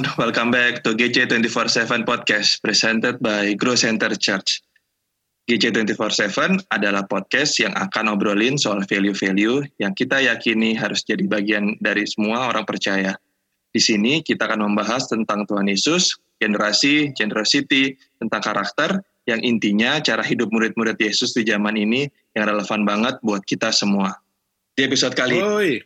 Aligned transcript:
everyone, 0.00 0.16
welcome 0.24 0.50
back 0.50 0.80
to 0.80 0.96
GC 0.96 1.28
24/7 1.28 2.08
podcast 2.08 2.60
presented 2.64 3.20
by 3.20 3.52
Grow 3.52 3.76
Center 3.76 4.08
Church. 4.16 4.64
GC 5.44 5.76
24/7 5.76 6.56
adalah 6.72 7.04
podcast 7.04 7.60
yang 7.60 7.74
akan 7.76 8.08
ngobrolin 8.08 8.56
soal 8.56 8.80
value-value 8.86 9.66
yang 9.76 9.92
kita 9.92 10.22
yakini 10.24 10.72
harus 10.72 11.04
jadi 11.04 11.26
bagian 11.28 11.76
dari 11.84 12.08
semua 12.08 12.48
orang 12.48 12.64
percaya. 12.64 13.12
Di 13.70 13.80
sini 13.82 14.24
kita 14.24 14.48
akan 14.48 14.72
membahas 14.72 15.10
tentang 15.10 15.44
Tuhan 15.44 15.68
Yesus, 15.68 16.16
generasi, 16.40 17.12
generosity, 17.12 17.92
tentang 18.16 18.40
karakter, 18.40 19.04
yang 19.28 19.42
intinya 19.44 20.00
cara 20.00 20.24
hidup 20.24 20.48
murid-murid 20.48 20.96
Yesus 20.96 21.36
di 21.36 21.44
zaman 21.44 21.76
ini 21.76 22.08
yang 22.32 22.48
relevan 22.48 22.88
banget 22.88 23.20
buat 23.20 23.44
kita 23.44 23.68
semua. 23.68 24.16
Di 24.72 24.86
episode 24.86 25.12
kali 25.12 25.44
Oi. 25.44 25.82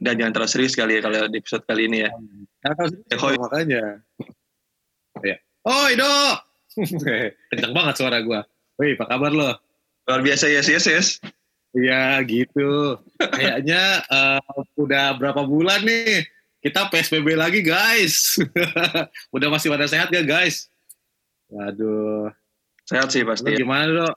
dan 0.00 0.16
jangan 0.16 0.32
terlalu 0.40 0.52
serius 0.56 0.72
kali 0.72 0.98
ya 0.98 1.00
kalau 1.04 1.28
di 1.28 1.36
episode 1.36 1.64
kali 1.68 1.84
ini 1.84 2.06
ya. 2.06 2.10
Ya, 2.58 2.74
Hoi. 3.22 3.38
makanya. 3.38 4.02
Ya. 5.22 5.36
Oi, 5.62 5.92
Do. 5.94 6.14
Kenceng 7.54 7.74
banget 7.74 7.94
suara 8.02 8.18
gua. 8.22 8.42
Wih, 8.82 8.98
apa 8.98 9.06
kabar 9.06 9.30
lo? 9.30 9.50
Luar 10.06 10.20
biasa 10.26 10.50
yes 10.50 10.66
yes 10.66 10.86
yes. 10.90 11.08
Iya, 11.70 12.18
gitu. 12.26 12.98
Kayaknya 13.18 14.02
eh, 14.10 14.42
udah 14.74 15.14
berapa 15.18 15.46
bulan 15.46 15.86
nih 15.86 16.26
kita 16.58 16.90
PSBB 16.90 17.38
lagi, 17.38 17.62
guys. 17.62 18.38
udah 19.36 19.48
masih 19.54 19.70
pada 19.70 19.86
sehat 19.86 20.10
ya, 20.10 20.26
guys? 20.26 20.66
Waduh. 21.54 22.34
Sehat 22.90 23.14
sih 23.14 23.22
Lo 23.22 23.30
pasti. 23.34 23.54
ya. 23.54 23.58
gimana, 23.62 23.86
Do? 23.86 24.08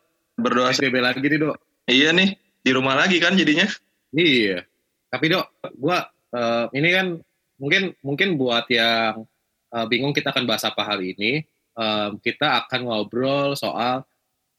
Berdoa. 0.42 0.74
PSBB 0.74 0.98
lagi 0.98 1.22
nih, 1.22 1.38
Do. 1.38 1.54
Iya 1.86 2.10
nih 2.14 2.34
di 2.66 2.72
rumah 2.74 2.98
lagi 2.98 3.22
kan 3.22 3.38
jadinya. 3.38 3.70
Iya. 4.14 4.66
Tapi 5.14 5.26
dok, 5.30 5.46
gua 5.78 6.10
eh, 6.34 6.66
ini 6.74 6.90
kan 6.90 7.08
mungkin 7.62 7.94
mungkin 8.02 8.42
buat 8.42 8.66
yang 8.74 9.22
eh, 9.72 9.86
bingung 9.86 10.18
kita 10.18 10.34
akan 10.34 10.50
bahas 10.50 10.66
apa 10.66 10.82
hari 10.82 11.14
ini. 11.14 11.46
eh, 11.72 12.10
kita 12.20 12.66
akan 12.66 12.90
ngobrol 12.90 13.56
soal 13.56 14.04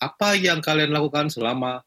apa 0.00 0.28
yang 0.38 0.64
kalian 0.64 0.94
lakukan 0.94 1.28
selama 1.28 1.82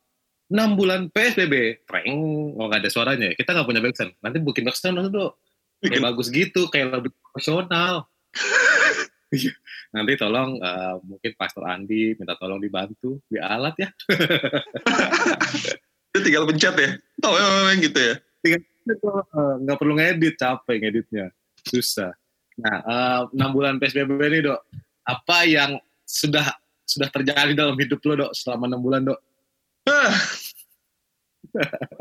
enam 0.52 0.76
bulan 0.78 1.08
PSBB. 1.10 1.88
Preng, 1.90 2.54
oh 2.54 2.68
nggak 2.70 2.86
ada 2.86 2.92
suaranya. 2.92 3.32
ya. 3.32 3.36
Kita 3.40 3.56
nggak 3.56 3.68
punya 3.68 3.82
backsound. 3.82 4.14
Nanti 4.22 4.38
bikin 4.44 4.64
backsound 4.68 4.96
nanti 5.02 5.10
dok. 5.10 5.34
Kayak 5.82 6.04
bagus 6.14 6.28
gitu, 6.30 6.70
kayak 6.70 7.02
lebih 7.02 7.12
profesional. 7.20 8.06
Iya. 9.34 9.52
Nanti 9.92 10.12
tolong 10.16 10.62
eh, 10.62 10.96
mungkin 11.02 11.32
Pastor 11.36 11.66
Andi 11.66 12.14
minta 12.16 12.38
tolong 12.38 12.62
dibantu 12.62 13.20
di 13.26 13.42
alat 13.42 13.74
ya. 13.80 13.90
Itu 16.14 16.20
tinggal 16.24 16.48
pencet 16.48 16.76
ya. 16.78 16.90
Oh 17.26 17.36
emang 17.36 17.82
gitu 17.82 18.00
ya. 18.00 18.16
Eh, 18.46 18.62
nggak 18.86 19.78
perlu 19.82 19.94
ngedit 19.98 20.36
capek 20.38 20.78
ngeditnya 20.82 21.34
susah 21.66 22.14
nah 22.56 22.78
eh, 22.86 23.22
enam 23.36 23.50
bulan 23.52 23.82
psbb 23.82 24.16
ini 24.16 24.46
dok 24.46 24.62
apa 25.06 25.38
yang 25.46 25.78
sudah 26.06 26.46
sudah 26.86 27.10
terjadi 27.10 27.58
dalam 27.58 27.74
hidup 27.76 28.00
lo 28.06 28.14
dok 28.26 28.32
selama 28.38 28.70
enam 28.70 28.82
bulan 28.82 29.02
dok. 29.10 29.20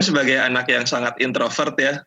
Sebagai 0.07 0.37
anak 0.41 0.69
yang 0.69 0.85
sangat 0.85 1.17
introvert 1.25 1.75
ya. 1.81 2.05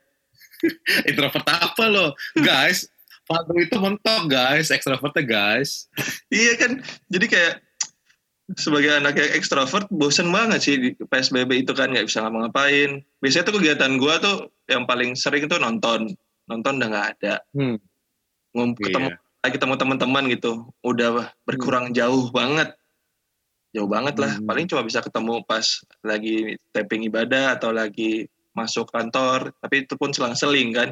introvert 1.10 1.46
apa 1.46 1.86
lo 1.86 2.18
guys 2.34 2.90
Faldo 3.30 3.54
itu 3.62 3.78
mentok 3.78 4.26
guys 4.26 4.74
extrovertnya 4.74 5.22
guys 5.22 5.86
Iya 6.34 6.54
kan. 6.58 6.72
Jadi 7.14 7.26
kayak 7.30 7.54
sebagai 8.56 8.96
anak 8.96 9.20
yang 9.20 9.32
ekstrovert 9.36 9.92
bosen 9.92 10.32
banget 10.32 10.64
sih 10.64 10.76
di 10.80 10.90
PSBB 10.96 11.68
itu 11.68 11.76
kan 11.76 11.92
nggak 11.92 12.08
bisa 12.08 12.24
ngapa-ngapain. 12.24 13.04
Biasanya 13.20 13.44
tuh 13.52 13.56
kegiatan 13.60 14.00
gua 14.00 14.24
tuh 14.24 14.48
yang 14.72 14.88
paling 14.88 15.20
sering 15.20 15.52
tuh 15.52 15.60
nonton. 15.60 16.16
Nonton 16.48 16.80
udah 16.80 16.88
nggak 16.88 17.08
ada. 17.20 17.44
hmm, 17.52 17.76
Ngum, 18.56 18.72
ketemu 18.80 19.12
iya. 19.12 19.20
lagi 19.44 19.54
ketemu 19.60 19.74
teman-teman 19.76 20.24
gitu. 20.32 20.52
Udah 20.80 21.36
berkurang 21.44 21.92
jauh 21.92 22.32
banget. 22.32 22.72
Jauh 23.76 23.90
banget 23.92 24.16
lah. 24.16 24.40
Hmm. 24.40 24.48
Paling 24.48 24.66
cuma 24.72 24.82
bisa 24.88 25.04
ketemu 25.04 25.44
pas 25.44 25.84
lagi 26.08 26.56
taping 26.72 27.04
ibadah 27.04 27.60
atau 27.60 27.76
lagi 27.76 28.32
masuk 28.56 28.88
kantor. 28.96 29.52
Tapi 29.60 29.84
itu 29.84 30.00
pun 30.00 30.16
selang-seling 30.16 30.72
kan. 30.72 30.90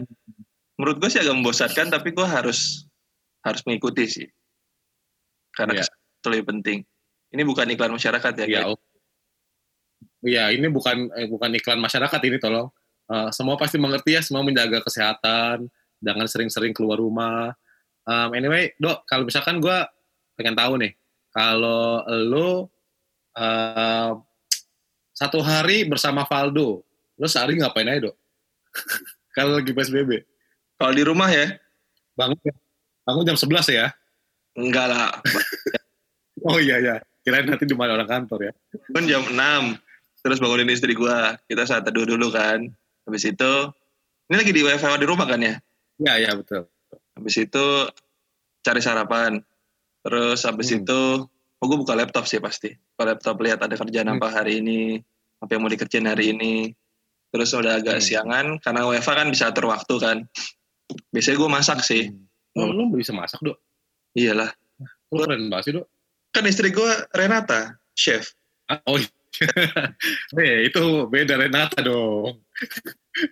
Menurut 0.75 0.99
gue 0.99 1.07
sih 1.07 1.23
agak 1.23 1.39
membosankan, 1.39 1.87
tapi 1.87 2.11
gue 2.11 2.27
harus 2.27 2.83
harus 3.47 3.63
mengikuti 3.63 4.11
sih. 4.11 4.27
Karena 5.55 5.79
Iya. 5.79 5.87
kesehatan 5.87 6.03
itu 6.19 6.27
lebih 6.35 6.45
penting. 6.51 6.79
Ini 7.35 7.43
bukan 7.43 7.67
iklan 7.75 7.91
masyarakat 7.91 8.31
ya, 8.39 8.45
Iya, 8.47 8.61
oh. 8.71 8.79
Iya, 10.23 10.55
ini 10.55 10.71
bukan 10.71 11.11
eh, 11.19 11.27
bukan 11.27 11.51
iklan 11.59 11.83
masyarakat 11.83 12.19
ini 12.23 12.39
tolong. 12.39 12.71
Eh, 13.11 13.29
semua 13.35 13.59
pasti 13.59 13.75
mengerti 13.75 14.15
ya, 14.15 14.23
semua 14.23 14.41
menjaga 14.41 14.79
kesehatan, 14.79 15.67
jangan 15.99 16.25
sering-sering 16.31 16.71
keluar 16.71 16.97
rumah. 16.97 17.51
Um, 18.07 18.31
anyway, 18.37 18.71
dok, 18.79 19.03
kalau 19.03 19.27
misalkan 19.27 19.59
gue 19.59 19.77
pengen 20.39 20.55
tahu 20.55 20.79
nih, 20.79 20.95
kalau 21.35 22.07
lo 22.07 22.71
eh, 23.35 24.11
satu 25.11 25.43
hari 25.43 25.83
bersama 25.83 26.23
Valdo, 26.23 26.87
lo 27.19 27.27
sehari 27.27 27.59
ngapain 27.59 27.91
aja 27.91 28.07
dok? 28.09 28.15
kalau 29.35 29.59
lagi 29.59 29.75
PSBB, 29.75 30.23
Kalau 30.75 30.91
di 30.95 31.03
rumah 31.03 31.27
ya, 31.31 31.55
bangun 32.15 32.39
bangun 33.03 33.27
jam 33.27 33.37
11 33.37 33.75
ya? 33.75 33.87
enggak 34.55 34.87
lah. 34.87 35.11
Oh 36.45 36.61
iya 36.61 36.77
ya, 36.77 36.95
kirain 37.25 37.49
nanti 37.49 37.65
di 37.65 37.73
mana 37.73 37.97
orang 37.97 38.05
kantor 38.05 38.39
ya? 38.47 38.53
Kan 38.93 39.03
jam 39.09 39.25
6. 39.25 39.81
Terus 40.21 40.37
bangunin 40.37 40.69
istri 40.69 40.93
gue. 40.93 41.17
Kita 41.49 41.65
saat 41.65 41.83
teduh 41.83 42.05
dulu 42.05 42.29
kan. 42.29 42.61
Habis 43.09 43.25
itu, 43.25 43.53
ini 44.29 44.35
lagi 44.37 44.53
di 44.53 44.61
WFH 44.61 45.01
di 45.01 45.05
rumah 45.09 45.25
kan 45.25 45.41
ya? 45.41 45.57
Iya 45.97 46.13
iya 46.21 46.31
betul. 46.37 46.69
Habis 47.17 47.35
itu 47.41 47.65
cari 48.61 48.81
sarapan. 48.81 49.41
Terus 50.05 50.45
habis 50.45 50.69
Hmm. 50.69 50.85
itu, 50.85 51.01
oh 51.29 51.65
gue 51.65 51.77
buka 51.81 51.97
laptop 51.97 52.29
sih 52.29 52.37
pasti. 52.37 52.73
Buka 52.73 53.13
laptop 53.13 53.41
lihat 53.41 53.61
ada 53.61 53.73
kerjaan 53.73 54.09
Hmm. 54.09 54.17
apa 54.21 54.29
hari 54.41 54.61
ini, 54.61 55.01
apa 55.41 55.49
yang 55.57 55.61
mau 55.65 55.71
dikerjain 55.73 56.05
hari 56.05 56.33
ini. 56.33 56.73
Terus 57.33 57.53
udah 57.53 57.81
agak 57.81 58.01
Hmm. 58.01 58.05
siangan, 58.05 58.45
karena 58.61 58.85
WFH 58.85 59.09
kan 59.17 59.27
bisa 59.33 59.49
atur 59.49 59.69
waktu 59.69 59.95
kan. 59.97 60.17
Biasanya 61.09 61.37
gue 61.41 61.49
masak 61.49 61.79
sih. 61.81 62.13
Oh, 62.55 62.69
lo 62.69 62.87
bisa 62.93 63.11
masak 63.11 63.41
dok? 63.41 63.57
Iyalah. 64.15 64.49
Lo 65.11 65.25
keren 65.25 65.49
banget 65.49 65.63
sih 65.69 65.73
dok. 65.75 65.85
Kan 66.35 66.43
istri 66.51 66.75
gue 66.75 66.91
Renata, 67.15 67.79
chef. 67.95 68.35
Ah, 68.67 68.83
oh 68.91 68.99
iya. 68.99 69.09
Eh, 70.39 70.67
itu 70.71 71.07
beda 71.07 71.39
Renata 71.39 71.79
dong. 71.79 72.43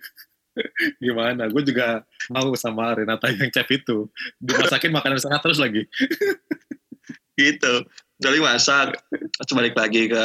Gimana? 1.04 1.48
Gue 1.52 1.64
juga 1.64 2.04
mau 2.32 2.52
sama 2.56 2.96
Renata 2.96 3.28
yang 3.28 3.52
chef 3.52 3.68
itu. 3.68 4.08
Dimasakin 4.40 4.92
makanan 4.92 5.20
sehat 5.20 5.44
terus 5.44 5.60
lagi. 5.60 5.84
gitu 7.40 7.82
jadi 8.22 8.38
masak 8.38 8.94
terus 9.10 9.52
balik 9.54 9.74
lagi 9.74 10.06
ke 10.06 10.24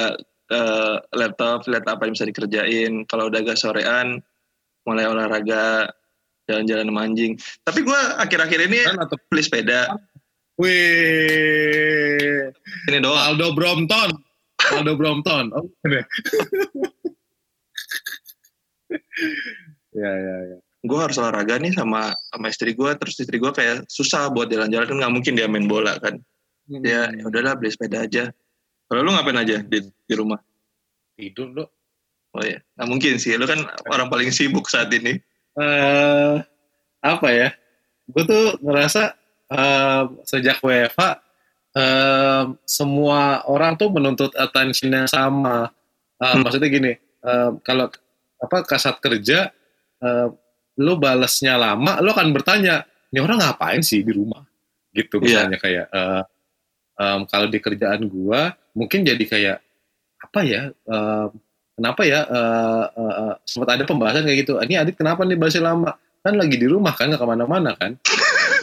ke 0.50 0.61
laptop 1.13 1.66
lihat 1.69 1.85
apa 1.85 2.06
yang 2.06 2.13
bisa 2.17 2.29
dikerjain 2.29 3.06
kalau 3.09 3.29
udah 3.29 3.41
agak 3.41 3.57
sorean 3.57 4.22
mulai 4.85 5.06
olahraga 5.06 5.90
jalan-jalan 6.50 6.90
sama 6.90 7.01
anjing 7.06 7.34
tapi 7.66 7.85
gue 7.85 8.00
akhir-akhir 8.17 8.59
ini 8.69 8.79
Kan 8.85 8.97
beli 9.29 9.44
sepeda 9.46 9.94
Wih, 10.59 12.52
ini 12.92 12.97
doang. 13.00 13.31
Aldo 13.31 13.56
Brompton. 13.56 14.12
Aldo 14.75 15.00
Brompton. 15.00 15.56
Oh, 15.56 15.64
ya, 19.96 20.12
ya, 20.12 20.36
ya. 20.52 20.58
gue 20.59 21.00
harus 21.00 21.16
olahraga 21.16 21.56
nih 21.64 21.72
sama 21.72 22.12
sama 22.12 22.52
istri 22.52 22.75
gue 22.75 22.92
terus 23.00 23.16
istri 23.24 23.40
gue 23.40 23.52
kayak 23.56 23.88
susah 23.88 24.28
buat 24.36 24.52
jalan-jalan. 24.52 24.84
Kan 24.84 25.00
nggak 25.00 25.14
mungkin 25.16 25.40
dia 25.40 25.47
main 25.47 25.64
bola 25.64 25.96
kan. 25.96 26.20
Ya 26.68 27.08
ya 27.08 27.24
udahlah 27.24 27.56
beli 27.56 27.72
sepeda 27.72 28.03
aja. 28.03 28.28
Kalau 28.91 29.00
lu 29.00 29.16
ngapain 29.16 29.40
aja 29.40 29.64
di, 29.64 29.79
di 29.79 30.14
rumah? 30.20 30.44
Tidur, 31.16 31.55
dok. 31.55 31.70
oh 32.35 32.44
ya 32.44 32.59
nggak 32.76 32.90
mungkin 32.91 33.16
sih. 33.16 33.32
Lu 33.40 33.47
kan 33.47 33.64
orang 33.88 34.12
paling 34.12 34.28
sibuk 34.35 34.67
saat 34.67 34.91
ini. 34.91 35.23
Eh 35.55 36.35
apa 37.00 37.28
ya? 37.32 37.47
Gue 38.12 38.28
tuh 38.28 38.59
ngerasa 38.59 39.16
eh, 39.49 40.03
sejak 40.23 40.61
WFH 40.61 41.01
eh, 41.69 42.43
semua 42.66 43.46
orang 43.46 43.75
tuh 43.75 43.90
menuntut 43.90 44.34
attention 44.34 44.90
yang 44.90 45.05
sama. 45.05 45.69
Eh, 46.17 46.25
Hmm. 46.25 46.41
Maksudnya 46.43 46.67
gini, 46.67 46.93
eh, 46.97 47.49
kalau 47.61 47.87
apa 48.40 48.57
kasat 48.63 48.97
kerja, 48.99 49.53
eh, 49.99 50.28
lu 50.79 50.93
balesnya 50.96 51.55
lama, 51.55 51.99
lu 51.99 52.09
akan 52.09 52.31
bertanya, 52.31 52.84
ini 53.11 53.19
orang 53.19 53.37
ngapain 53.37 53.81
sih 53.81 54.01
di 54.01 54.11
rumah? 54.11 54.41
Gitu 54.90 55.19
Iya. 55.19 55.23
misalnya 55.46 55.57
kayak 55.57 55.85
eh, 55.90 56.23
em, 56.97 57.22
kalau 57.29 57.47
di 57.47 57.59
kerjaan 57.59 58.02
gua 58.09 58.49
mungkin 58.73 59.05
jadi 59.05 59.22
kayak 59.22 59.57
apa 60.19 60.40
ya? 60.41 60.61
em, 60.73 61.29
kenapa 61.78 62.02
ya 62.03 62.19
eh, 62.25 62.85
eh, 62.91 63.13
eh, 63.23 63.35
sempat 63.45 63.78
ada 63.78 63.84
pembahasan 63.87 64.25
kayak 64.25 64.40
gitu 64.43 64.59
ini 64.59 64.75
Adit 64.75 64.97
kenapa 64.97 65.23
nih 65.23 65.40
bahasnya 65.40 65.63
lama 65.63 65.95
kan 66.19 66.35
lagi 66.35 66.59
di 66.59 66.67
rumah 66.67 66.91
kan 66.91 67.07
nggak 67.07 67.22
ke 67.23 67.28
mana-mana 67.29 67.72
kan 67.79 67.95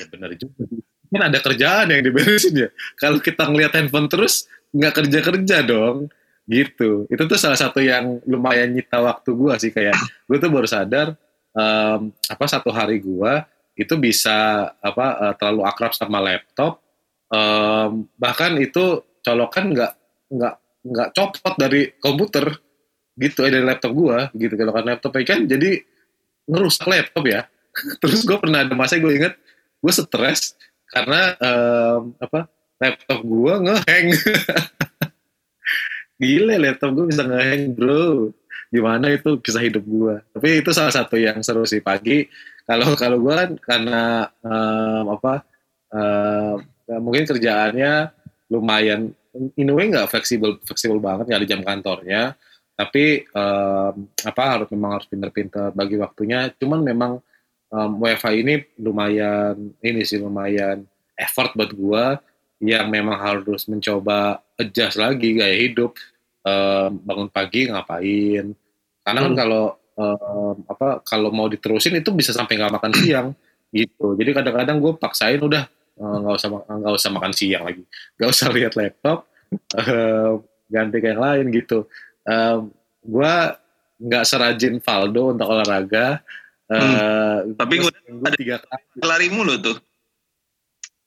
benar 0.08 0.30
juga. 0.34 0.66
Kan 1.10 1.22
ada 1.22 1.38
kerjaan 1.38 1.86
yang 1.92 2.02
diberesin 2.02 2.54
ya. 2.66 2.68
Kalau 2.98 3.18
kita 3.22 3.46
ngeliat 3.46 3.72
handphone 3.74 4.10
terus 4.10 4.50
nggak 4.74 5.04
kerja 5.04 5.18
kerja 5.22 5.56
dong. 5.62 6.10
Gitu. 6.46 7.10
Itu 7.10 7.22
tuh 7.26 7.38
salah 7.38 7.58
satu 7.58 7.82
yang 7.82 8.22
lumayan 8.26 8.70
nyita 8.70 9.02
waktu 9.02 9.30
gua 9.34 9.58
sih 9.58 9.74
kayak 9.74 9.98
gue 10.30 10.38
tuh 10.38 10.46
baru 10.46 10.66
sadar 10.70 11.18
em, 11.58 12.14
apa 12.14 12.44
satu 12.46 12.70
hari 12.70 13.02
gua 13.02 13.42
itu 13.74 13.98
bisa 13.98 14.70
apa 14.78 15.06
uh, 15.20 15.34
terlalu 15.36 15.62
akrab 15.66 15.92
sama 15.92 16.22
laptop. 16.22 16.80
Um, 17.26 18.06
bahkan 18.14 18.54
itu 18.62 19.02
colokan 19.26 19.74
nggak 19.74 19.92
nggak 20.32 20.54
nggak 20.86 21.08
copot 21.12 21.54
dari 21.58 21.92
komputer. 21.98 22.62
Gitu 23.16 23.48
eh, 23.48 23.52
dari 23.52 23.64
laptop 23.64 23.92
gua 23.96 24.28
gitu 24.32 24.54
kalau 24.56 24.72
kan 24.72 24.84
laptop. 24.86 25.12
Kan 25.26 25.44
jadi 25.44 25.82
ngerusak 26.46 26.86
laptop 26.86 27.24
ya. 27.26 27.44
Terus 28.02 28.24
gue 28.24 28.38
pernah 28.40 28.64
ada 28.64 28.72
masa 28.72 28.96
gue 28.96 29.12
inget 29.12 29.34
gue 29.86 29.94
stres 29.94 30.58
karena 30.90 31.38
um, 31.38 32.10
apa 32.18 32.50
laptop 32.82 33.22
gue 33.22 33.54
ngeheng 33.70 34.06
gile 36.20 36.54
laptop 36.58 36.90
gue 36.98 37.06
bisa 37.14 37.22
ngeheng 37.22 37.70
bro. 37.70 38.34
Gimana 38.66 39.14
itu 39.14 39.38
bisa 39.38 39.62
hidup 39.62 39.86
gue 39.86 40.18
tapi 40.34 40.58
itu 40.58 40.74
salah 40.74 40.90
satu 40.90 41.14
yang 41.14 41.38
seru 41.46 41.62
sih. 41.62 41.78
Pagi 41.78 42.26
kalau 42.66 42.98
kalau 42.98 43.22
gue 43.22 43.30
kan 43.30 43.50
karena 43.62 44.26
um, 44.42 45.14
apa 45.14 45.46
um, 45.94 46.58
mungkin 46.98 47.30
kerjaannya 47.30 48.10
lumayan 48.50 49.14
in 49.54 49.70
a 49.70 49.74
way 49.74 49.86
nggak 49.86 50.10
fleksibel 50.10 50.58
fleksibel 50.66 50.98
banget 50.98 51.30
nggak 51.30 51.40
ada 51.46 51.48
jam 51.48 51.62
kantornya. 51.62 52.22
Tapi 52.76 53.24
um, 53.32 54.10
apa 54.12 54.42
harus 54.44 54.68
memang 54.68 55.00
harus 55.00 55.08
pinter-pinter 55.08 55.72
bagi 55.72 55.96
waktunya. 55.96 56.50
Cuman 56.58 56.84
memang 56.84 57.22
um, 57.72 58.00
wifi 58.02 58.42
ini 58.42 58.54
lumayan 58.78 59.74
ini 59.82 60.02
sih 60.02 60.20
lumayan 60.20 60.84
effort 61.16 61.54
buat 61.56 61.72
gua 61.72 62.20
yang 62.60 62.88
memang 62.88 63.16
harus 63.20 63.68
mencoba 63.68 64.40
adjust 64.56 64.96
lagi 64.96 65.36
gaya 65.36 65.56
hidup. 65.56 65.96
Um, 66.46 67.02
bangun 67.02 67.26
pagi 67.26 67.66
ngapain? 67.66 68.54
Karena 69.02 69.18
kan 69.18 69.32
hmm. 69.34 69.40
kalau 69.40 69.64
um, 69.98 70.56
apa 70.70 71.02
kalau 71.02 71.34
mau 71.34 71.50
diterusin 71.50 71.98
itu 71.98 72.14
bisa 72.14 72.30
sampai 72.30 72.54
nggak 72.54 72.74
makan 72.78 72.92
siang 72.94 73.28
gitu. 73.74 74.14
Jadi 74.14 74.30
kadang-kadang 74.30 74.78
gue 74.78 74.92
paksain 74.94 75.42
udah 75.42 75.66
eh, 75.98 76.16
nggak 76.22 76.34
uh, 76.34 76.38
usah 76.38 76.48
nggak 76.54 76.94
usah 76.94 77.10
makan 77.10 77.32
siang 77.34 77.62
lagi. 77.66 77.82
Nggak 78.14 78.30
usah 78.30 78.48
lihat 78.54 78.72
laptop 78.78 79.26
uh, 79.74 80.38
ganti 80.70 80.96
ke 81.02 81.06
yang 81.10 81.22
lain 81.22 81.44
gitu. 81.50 81.90
Um, 82.22 82.70
gue 83.02 83.34
nggak 83.96 84.24
serajin 84.28 84.78
Valdo 84.78 85.34
untuk 85.34 85.48
olahraga 85.50 86.20
Hmm. 86.66 87.54
Tapi 87.54 87.74
gue 87.78 87.92
ada 88.26 88.36
tiga 88.38 88.56
kali. 88.58 88.84
Lari 89.02 89.28
mulu 89.30 89.54
tuh. 89.62 89.78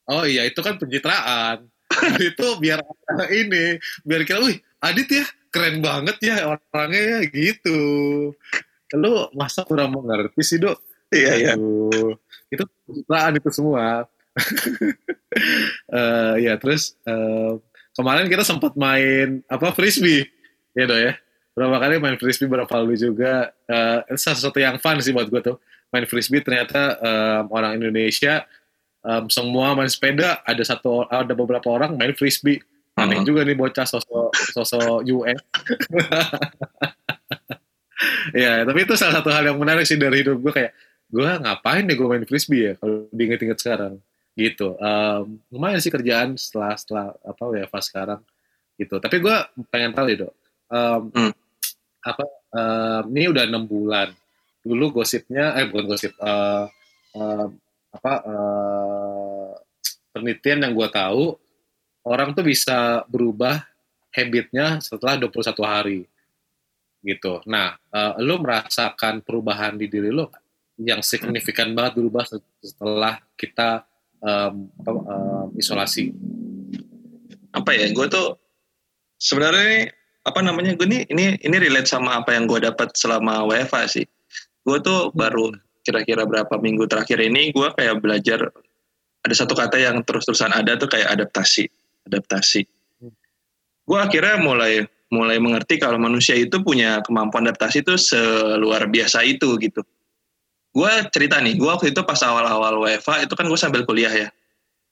Oh 0.10 0.26
iya, 0.26 0.48
itu 0.48 0.60
kan 0.64 0.80
pencitraan. 0.80 1.68
itu 2.32 2.46
biar 2.62 2.80
ini, 3.30 3.78
biar 4.06 4.22
kita, 4.24 4.40
wih, 4.42 4.58
Adit 4.80 5.10
ya, 5.12 5.26
keren 5.52 5.84
banget 5.84 6.18
ya 6.24 6.48
orangnya 6.48 7.20
ya, 7.20 7.20
gitu. 7.30 7.80
Lu 8.96 9.14
masa 9.36 9.68
kurang 9.68 9.94
mengerti 9.94 10.42
sih, 10.42 10.58
Dok? 10.58 10.80
Iya, 11.12 11.34
iya. 11.36 11.54
Itu 12.50 12.64
pencitraan 12.88 13.38
itu 13.38 13.50
semua. 13.52 14.08
uh, 15.92 16.36
ya, 16.46 16.56
terus 16.58 16.96
uh, 17.04 17.60
kemarin 17.94 18.32
kita 18.32 18.48
sempat 18.48 18.74
main 18.80 19.44
apa 19.52 19.76
frisbee, 19.76 20.26
ya 20.74 20.88
Dok 20.88 21.00
ya? 21.04 21.14
Berapa 21.60 21.76
kali 21.76 21.96
main 22.00 22.16
frisbee 22.16 22.48
berapa 22.48 22.72
lalu 22.80 22.96
juga. 22.96 23.52
Uh, 23.68 24.00
salah 24.16 24.40
satu 24.40 24.64
yang 24.64 24.80
fun 24.80 24.96
sih 25.04 25.12
buat 25.12 25.28
gue 25.28 25.44
tuh. 25.44 25.60
Main 25.92 26.08
frisbee 26.08 26.40
ternyata 26.40 26.96
um, 27.04 27.52
orang 27.52 27.76
Indonesia 27.76 28.48
um, 29.04 29.28
semua 29.28 29.76
main 29.76 29.92
sepeda. 29.92 30.40
Ada 30.48 30.76
satu 30.76 31.04
ada 31.12 31.36
beberapa 31.36 31.68
orang 31.68 32.00
main 32.00 32.16
frisbee. 32.16 32.64
Aneh 32.96 33.20
uh 33.20 33.24
-huh. 33.24 33.28
juga 33.28 33.48
nih 33.48 33.56
bocah 33.56 33.88
sosok 33.88 34.36
sosok 34.52 35.08
US 35.16 35.40
ya 38.44 38.68
tapi 38.68 38.84
itu 38.84 39.00
salah 39.00 39.24
satu 39.24 39.32
hal 39.32 39.48
yang 39.48 39.56
menarik 39.56 39.88
sih 39.88 39.96
dari 39.96 40.20
hidup 40.20 40.36
gue 40.44 40.52
kayak 40.52 40.76
gue 41.08 41.24
ngapain 41.24 41.88
deh 41.88 41.96
gue 41.96 42.08
main 42.12 42.28
frisbee 42.28 42.68
ya 42.68 42.74
kalau 42.76 43.08
diinget-inget 43.16 43.56
sekarang? 43.56 44.04
Gitu. 44.36 44.76
Um, 44.78 45.40
lumayan 45.48 45.80
sih 45.80 45.92
kerjaan 45.92 46.36
setelah 46.36 46.76
setelah 46.76 47.16
apa 47.24 47.44
ya 47.56 47.66
pas 47.72 47.84
sekarang. 47.88 48.20
Gitu. 48.76 48.96
Tapi 49.00 49.16
gue 49.20 49.36
pengen 49.72 49.96
tahu 49.96 50.08
ya 50.12 50.16
dok. 50.28 50.34
Um, 50.70 51.04
hmm 51.16 51.34
apa 52.00 52.26
uh, 52.56 53.02
ini 53.12 53.28
udah 53.28 53.44
enam 53.48 53.68
bulan 53.68 54.12
dulu 54.64 55.02
gosipnya 55.02 55.56
eh 55.60 55.68
bukan 55.68 55.86
gosip 55.88 56.14
uh, 56.20 56.68
uh, 57.16 57.48
apa 57.90 58.14
uh, 58.24 59.52
penelitian 60.14 60.68
yang 60.68 60.74
gue 60.76 60.90
tahu 60.92 61.36
orang 62.06 62.36
tuh 62.36 62.46
bisa 62.46 63.04
berubah 63.08 63.62
habitnya 64.14 64.82
setelah 64.82 65.16
21 65.22 65.56
hari 65.64 66.02
gitu. 67.00 67.40
Nah, 67.48 67.80
uh, 67.96 68.20
lo 68.20 68.44
merasakan 68.44 69.24
perubahan 69.24 69.80
di 69.80 69.88
diri 69.88 70.12
lo 70.12 70.32
yang 70.80 71.04
signifikan 71.04 71.72
banget 71.76 72.00
berubah 72.00 72.24
setelah 72.60 73.20
kita 73.36 73.84
um, 74.20 74.68
um, 74.88 75.48
isolasi? 75.56 76.12
Apa 77.56 77.72
ya? 77.76 77.92
Gue 77.96 78.08
tuh 78.12 78.36
sebenarnya 79.16 79.92
apa 80.30 80.46
namanya 80.46 80.78
gue 80.78 80.86
nih 80.86 81.02
ini 81.10 81.42
ini 81.42 81.56
relate 81.58 81.90
sama 81.90 82.22
apa 82.22 82.38
yang 82.38 82.46
gue 82.46 82.62
dapat 82.62 82.94
selama 82.94 83.50
WFA 83.50 83.90
sih 83.90 84.06
gue 84.64 84.78
tuh 84.86 85.10
hmm. 85.10 85.18
baru 85.18 85.50
kira-kira 85.82 86.24
berapa 86.30 86.54
minggu 86.62 86.86
terakhir 86.86 87.18
ini 87.18 87.50
gue 87.50 87.68
kayak 87.74 87.98
belajar 88.00 88.54
ada 89.26 89.36
satu 89.36 89.58
kata 89.58 89.82
yang 89.82 90.06
terus-terusan 90.06 90.54
ada 90.54 90.78
tuh 90.78 90.86
kayak 90.86 91.10
adaptasi 91.10 91.66
adaptasi 92.06 92.70
hmm. 93.02 93.14
gue 93.90 94.00
akhirnya 94.00 94.38
mulai 94.38 94.74
mulai 95.10 95.42
mengerti 95.42 95.82
kalau 95.82 95.98
manusia 95.98 96.38
itu 96.38 96.62
punya 96.62 97.02
kemampuan 97.02 97.50
adaptasi 97.50 97.82
itu 97.82 97.98
seluar 97.98 98.86
biasa 98.86 99.26
itu 99.26 99.58
gitu 99.58 99.82
gue 100.70 100.92
cerita 101.10 101.42
nih 101.42 101.58
gue 101.58 101.66
waktu 101.66 101.90
itu 101.90 102.06
pas 102.06 102.22
awal-awal 102.22 102.86
WFA 102.86 103.26
itu 103.26 103.34
kan 103.34 103.50
gue 103.50 103.58
sambil 103.58 103.82
kuliah 103.90 104.14
ya 104.14 104.30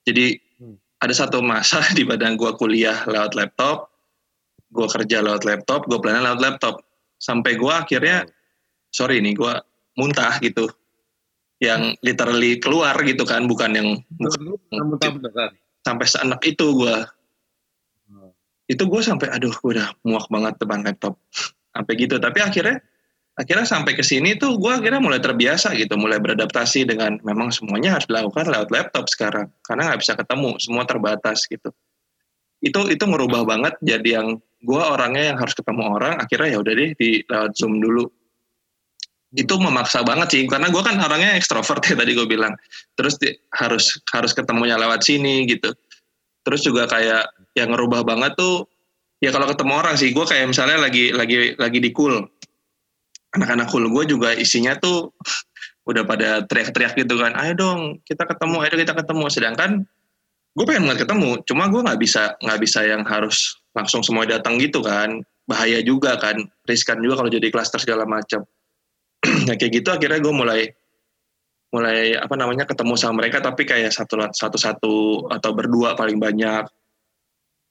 jadi 0.10 0.42
hmm. 0.58 0.78
ada 1.06 1.14
satu 1.14 1.46
masa 1.46 1.86
di 1.98 2.02
badan 2.02 2.34
gue 2.34 2.50
kuliah 2.58 3.06
lewat 3.06 3.38
laptop 3.38 3.94
gue 4.68 4.88
kerja 4.88 5.24
lewat 5.24 5.48
laptop 5.48 5.88
gue 5.88 5.98
pelayanan 6.00 6.34
lewat 6.34 6.42
laptop. 6.42 6.76
Sampai 7.18 7.58
gue 7.58 7.74
akhirnya 7.74 8.28
sorry 8.94 9.24
nih 9.24 9.34
gue 9.36 9.54
muntah 9.98 10.38
gitu. 10.44 10.70
Yang 11.58 11.98
literally 12.06 12.62
keluar 12.62 12.94
gitu 13.02 13.26
kan 13.26 13.50
bukan 13.50 13.72
yang 13.74 13.90
bukan, 14.14 15.50
sampai 15.82 16.06
seenak 16.06 16.42
itu 16.46 16.66
gue 16.70 16.98
hmm. 18.14 18.32
itu 18.70 18.84
gue 18.86 19.02
sampai 19.02 19.34
aduh 19.34 19.50
gue 19.50 19.72
udah 19.74 19.90
muak 20.06 20.30
banget 20.30 20.54
depan 20.62 20.86
laptop. 20.86 21.18
Sampai 21.74 21.94
gitu 21.98 22.22
tapi 22.22 22.46
akhirnya 22.46 22.78
akhirnya 23.38 23.70
sampai 23.70 23.94
ke 23.94 24.02
sini 24.02 24.34
tuh 24.34 24.58
gue 24.58 24.74
akhirnya 24.74 24.98
mulai 24.98 25.22
terbiasa 25.22 25.78
gitu 25.78 25.94
mulai 25.94 26.18
beradaptasi 26.18 26.90
dengan 26.90 27.22
memang 27.22 27.54
semuanya 27.54 27.98
harus 27.98 28.10
dilakukan 28.10 28.50
lewat 28.50 28.70
laptop 28.74 29.06
sekarang 29.14 29.54
karena 29.62 29.94
nggak 29.94 30.02
bisa 30.02 30.14
ketemu 30.18 30.58
semua 30.58 30.84
terbatas 30.90 31.46
gitu 31.46 31.70
itu 32.62 32.90
itu 32.90 33.06
merubah 33.06 33.46
banget 33.46 33.78
jadi 33.86 34.22
yang 34.22 34.42
gue 34.64 34.82
orangnya 34.82 35.34
yang 35.34 35.38
harus 35.38 35.54
ketemu 35.54 35.84
orang 35.86 36.18
akhirnya 36.18 36.58
ya 36.58 36.60
udah 36.62 36.74
deh 36.74 36.92
di 36.98 37.10
lewat 37.30 37.52
zoom 37.54 37.78
dulu. 37.78 38.10
Itu 39.38 39.60
memaksa 39.62 40.02
banget 40.02 40.28
sih 40.34 40.44
karena 40.50 40.72
gue 40.74 40.82
kan 40.82 40.98
orangnya 40.98 41.38
ekstrovert 41.38 41.84
ya 41.86 41.94
tadi 41.94 42.18
gue 42.18 42.26
bilang. 42.26 42.58
Terus 42.98 43.22
di, 43.22 43.30
harus 43.54 44.02
harus 44.10 44.32
ketemunya 44.34 44.80
lewat 44.80 45.06
sini 45.06 45.46
gitu. 45.46 45.70
Terus 46.42 46.64
juga 46.66 46.90
kayak 46.90 47.54
yang 47.54 47.76
ngerubah 47.76 48.08
banget 48.08 48.34
tuh 48.40 48.66
ya 49.22 49.30
kalau 49.30 49.46
ketemu 49.50 49.74
orang 49.78 49.96
sih 50.00 50.10
gue 50.16 50.26
kayak 50.26 50.50
misalnya 50.50 50.82
lagi 50.82 51.14
lagi 51.14 51.54
lagi 51.60 51.78
di 51.78 51.94
cool. 51.94 52.26
Anak-anak 53.38 53.68
cool 53.70 53.86
gue 53.94 54.04
juga 54.10 54.34
isinya 54.34 54.74
tuh 54.82 55.14
udah 55.86 56.04
pada 56.04 56.44
teriak-teriak 56.44 57.00
gitu 57.00 57.16
kan 57.16 57.32
ayo 57.40 57.56
dong 57.56 57.80
kita 58.04 58.26
ketemu 58.26 58.66
ayo 58.66 58.74
kita 58.74 58.96
ketemu. 58.98 59.26
Sedangkan 59.30 59.86
gue 60.58 60.66
pengen 60.66 60.90
banget 60.90 61.06
ketemu 61.06 61.38
cuma 61.46 61.70
gue 61.70 61.86
nggak 61.86 62.02
bisa 62.02 62.34
nggak 62.42 62.60
bisa 62.66 62.82
yang 62.82 63.06
harus 63.06 63.62
langsung 63.78 64.02
semua 64.02 64.26
datang 64.26 64.58
gitu 64.58 64.82
kan. 64.82 65.22
Bahaya 65.46 65.80
juga 65.86 66.18
kan 66.18 66.42
riskan 66.66 67.00
juga 67.00 67.22
kalau 67.22 67.30
jadi 67.30 67.48
klaster 67.54 67.78
segala 67.78 68.10
macam. 68.10 68.42
Nah 69.48 69.56
kayak 69.56 69.80
gitu 69.80 69.94
akhirnya 69.94 70.20
gue 70.20 70.34
mulai 70.34 70.62
mulai 71.72 72.18
apa 72.18 72.34
namanya 72.34 72.66
ketemu 72.66 72.96
sama 72.98 73.22
mereka 73.24 73.44
tapi 73.44 73.68
kayak 73.68 73.94
satu 73.94 74.24
satu 74.34 74.58
satu 74.58 74.96
atau 75.30 75.52
berdua 75.54 75.94
paling 75.94 76.18
banyak. 76.18 76.66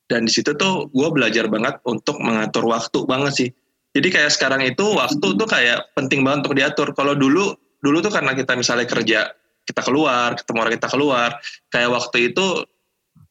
Dan 0.07 0.31
di 0.31 0.33
situ 0.33 0.55
tuh 0.55 0.87
gue 0.95 1.09
belajar 1.11 1.51
banget 1.51 1.83
untuk 1.83 2.23
mengatur 2.23 2.71
waktu 2.71 3.03
banget 3.11 3.33
sih. 3.35 3.51
Jadi 3.99 4.09
kayak 4.15 4.31
sekarang 4.31 4.63
itu 4.63 4.87
waktu 4.95 5.27
tuh 5.35 5.49
kayak 5.51 5.91
penting 5.99 6.23
banget 6.23 6.47
untuk 6.47 6.55
diatur. 6.55 6.89
Kalau 6.95 7.19
dulu 7.19 7.51
dulu 7.83 7.99
tuh 7.99 8.15
karena 8.15 8.33
kita 8.39 8.55
misalnya 8.55 8.87
kerja 8.87 9.35
kita 9.67 9.83
keluar 9.83 10.39
ketemu 10.39 10.59
orang 10.63 10.75
kita 10.79 10.89
keluar 10.95 11.31
kayak 11.75 11.91
waktu 11.91 12.31
itu 12.31 12.47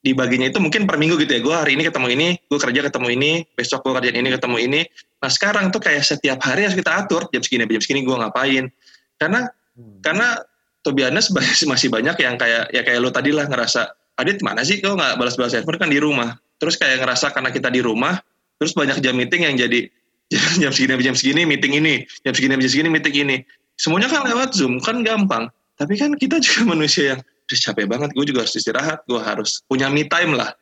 dibaginya 0.05 0.45
itu 0.53 0.61
mungkin 0.61 0.85
per 0.85 1.01
minggu 1.01 1.17
gitu 1.17 1.33
ya. 1.33 1.41
Gue 1.41 1.55
hari 1.57 1.73
ini 1.73 1.89
ketemu 1.89 2.07
ini, 2.13 2.27
gue 2.37 2.59
kerja 2.61 2.79
ketemu 2.85 3.07
ini, 3.17 3.31
besok 3.57 3.81
gue 3.81 3.93
kerjaan 3.97 4.21
ini 4.21 4.29
ketemu 4.29 4.57
ini. 4.61 4.81
Nah 5.17 5.29
sekarang 5.33 5.73
tuh 5.73 5.81
kayak 5.81 6.05
setiap 6.05 6.37
hari 6.45 6.69
harus 6.69 6.77
kita 6.77 6.93
atur 6.93 7.25
jam 7.33 7.41
segini, 7.41 7.65
jam 7.65 7.81
segini 7.81 8.05
gue 8.05 8.13
ngapain. 8.13 8.69
Karena 9.17 9.49
hmm. 9.73 10.05
karena 10.05 10.45
to 10.85 10.93
be 10.93 11.01
honest, 11.01 11.33
masih 11.71 11.89
banyak 11.89 12.13
yang 12.21 12.37
kayak 12.37 12.69
ya 12.69 12.85
kayak 12.85 13.01
lo 13.01 13.09
tadi 13.09 13.33
lah 13.33 13.49
ngerasa, 13.49 13.89
Adit 14.15 14.39
mana 14.45 14.63
sih 14.63 14.79
kau 14.79 14.95
nggak 14.95 15.17
balas-balas 15.17 15.57
handphone 15.57 15.81
kan 15.81 15.89
di 15.89 15.97
rumah. 15.97 16.37
Terus 16.61 16.77
kayak 16.77 17.03
ngerasa 17.03 17.33
karena 17.35 17.49
kita 17.51 17.67
di 17.73 17.81
rumah, 17.83 18.15
terus 18.61 18.71
banyak 18.77 19.01
jam 19.01 19.17
meeting 19.17 19.43
yang 19.43 19.57
jadi 19.57 19.89
jam 20.61 20.71
segini 20.71 21.01
jam 21.01 21.17
segini 21.17 21.41
meeting 21.43 21.81
ini, 21.81 22.05
jam 22.21 22.31
segini 22.37 22.55
jam 22.61 22.71
segini 22.71 22.89
meeting 22.93 23.15
ini. 23.25 23.37
Semuanya 23.75 24.07
kan 24.07 24.23
lewat 24.23 24.55
Zoom 24.55 24.79
kan 24.79 25.01
gampang. 25.01 25.49
Tapi 25.75 25.99
kan 25.99 26.15
kita 26.15 26.39
juga 26.45 26.77
manusia 26.77 27.17
yang 27.17 27.21
capek 27.53 27.85
banget, 27.85 28.09
gue 28.17 28.25
juga 28.25 28.41
harus 28.41 28.55
istirahat, 28.57 29.05
gue 29.05 29.21
harus 29.21 29.61
punya 29.69 29.85
me 29.93 30.09
time 30.09 30.33
lah. 30.33 30.53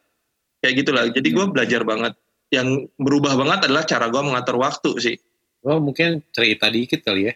Kayak 0.59 0.83
gitulah. 0.83 1.03
Jadi 1.11 1.29
gue 1.31 1.45
belajar 1.47 1.81
banget. 1.87 2.13
Yang 2.51 2.91
berubah 2.99 3.33
banget 3.39 3.59
adalah 3.71 3.83
cara 3.87 4.05
gue 4.11 4.21
mengatur 4.21 4.59
waktu 4.59 4.91
sih. 4.99 5.17
Gue 5.63 5.75
mungkin 5.79 6.19
cerita 6.35 6.67
dikit 6.67 7.01
kali 7.03 7.31
ya. 7.31 7.33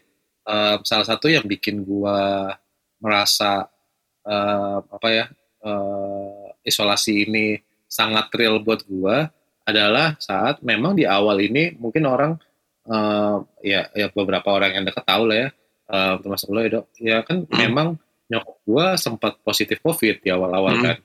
Uh, 0.48 0.80
salah 0.84 1.08
satu 1.08 1.28
yang 1.28 1.44
bikin 1.44 1.84
gue 1.84 2.20
merasa 3.04 3.68
uh, 4.28 4.80
apa 4.84 5.08
ya 5.12 5.26
uh, 5.64 6.52
isolasi 6.64 7.28
ini 7.28 7.60
sangat 7.88 8.32
real 8.36 8.60
buat 8.64 8.84
gue 8.84 9.18
adalah 9.68 10.16
saat 10.20 10.64
memang 10.64 10.96
di 10.96 11.04
awal 11.04 11.40
ini 11.44 11.76
mungkin 11.76 12.08
orang 12.08 12.40
uh, 12.88 13.44
ya 13.64 13.88
ya 13.96 14.08
beberapa 14.12 14.48
orang 14.52 14.80
yang 14.80 14.86
dekat 14.88 15.04
tahu 15.04 15.24
lah 15.28 15.38
ya 15.48 15.50
uh, 15.92 16.14
termasuk 16.20 16.48
lo 16.52 16.60
ya 16.64 16.70
dok 16.80 16.86
ya 17.00 17.18
kan 17.24 17.44
hmm. 17.44 17.56
memang 17.56 17.88
nyokap 18.28 18.58
gue 18.64 18.86
sempat 19.00 19.34
positif 19.42 19.80
covid 19.80 20.20
di 20.20 20.30
awal-awal 20.32 20.76
hmm. 20.78 20.84
kan 20.84 20.98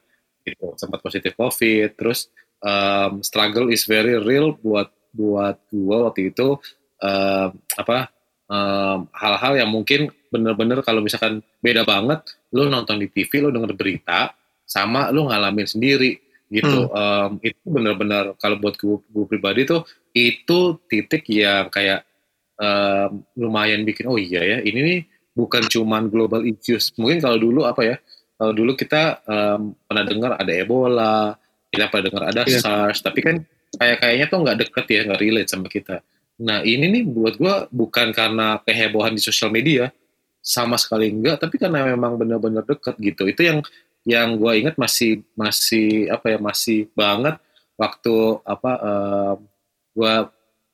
gitu 0.43 0.75
sempat 0.75 0.99
positif 0.99 1.33
covid 1.39 1.95
terus 1.95 2.31
um, 2.63 3.23
struggle 3.23 3.71
is 3.71 3.87
very 3.87 4.19
real 4.19 4.59
buat 4.59 4.91
buat 5.15 5.61
gue 5.71 5.97
waktu 6.09 6.35
itu 6.35 6.59
um, 6.99 7.51
apa 7.79 8.11
hal-hal 9.13 9.53
um, 9.57 9.61
yang 9.65 9.71
mungkin 9.73 10.01
bener-bener 10.29 10.85
kalau 10.85 11.01
misalkan 11.01 11.41
beda 11.65 11.89
banget 11.89 12.21
lo 12.53 12.69
nonton 12.69 13.01
di 13.01 13.09
TV 13.09 13.41
lo 13.41 13.49
denger 13.49 13.73
berita 13.73 14.33
sama 14.69 15.09
lo 15.09 15.29
ngalamin 15.29 15.69
sendiri 15.69 16.21
gitu 16.53 16.89
hmm. 16.89 16.93
um, 16.93 17.31
itu 17.41 17.65
bener-bener 17.65 18.37
kalau 18.37 18.61
buat 18.61 18.77
gue, 18.77 19.01
gue 19.09 19.25
pribadi 19.25 19.65
tuh 19.65 19.89
itu 20.13 20.77
titik 20.85 21.25
yang 21.33 21.73
kayak 21.73 22.05
um, 22.61 23.25
lumayan 23.41 23.89
bikin 23.89 24.05
oh 24.09 24.21
iya 24.21 24.45
ya 24.45 24.59
ini 24.61 24.81
nih 24.85 25.01
bukan 25.33 25.65
cuman 25.69 26.09
global 26.13 26.45
issues. 26.45 26.93
Mungkin 26.97 27.21
kalau 27.25 27.39
dulu 27.41 27.65
apa 27.65 27.83
ya? 27.85 27.97
Kalau 28.37 28.53
dulu 28.53 28.73
kita 28.75 29.23
um, 29.25 29.77
pernah 29.87 30.05
dengar 30.05 30.31
ada 30.41 30.53
Ebola, 30.53 31.37
kita 31.71 31.89
pernah 31.89 32.05
dengar 32.11 32.23
ada 32.35 32.43
yeah. 32.45 32.59
SARS, 32.59 33.01
tapi 33.01 33.21
kan 33.23 33.37
kayak 33.79 33.99
kayaknya 34.03 34.27
tuh 34.29 34.39
nggak 34.43 34.59
deket 34.67 34.85
ya, 34.91 35.01
nggak 35.07 35.21
relate 35.23 35.51
sama 35.51 35.67
kita. 35.71 35.97
Nah 36.43 36.59
ini 36.67 36.91
nih 36.91 37.03
buat 37.07 37.39
gue 37.39 37.55
bukan 37.71 38.11
karena 38.11 38.59
kehebohan 38.67 39.15
di 39.15 39.23
sosial 39.23 39.55
media, 39.55 39.95
sama 40.43 40.75
sekali 40.75 41.07
enggak, 41.15 41.39
tapi 41.39 41.55
karena 41.55 41.87
memang 41.87 42.19
benar-benar 42.19 42.67
deket 42.67 42.99
gitu. 42.99 43.31
Itu 43.31 43.47
yang 43.47 43.59
yang 44.03 44.35
gue 44.35 44.53
ingat 44.59 44.75
masih 44.75 45.23
masih 45.39 46.11
apa 46.11 46.35
ya 46.35 46.39
masih 46.43 46.91
banget 46.99 47.39
waktu 47.79 48.15
apa 48.43 48.73
uh, 48.83 49.35
gue 49.95 50.15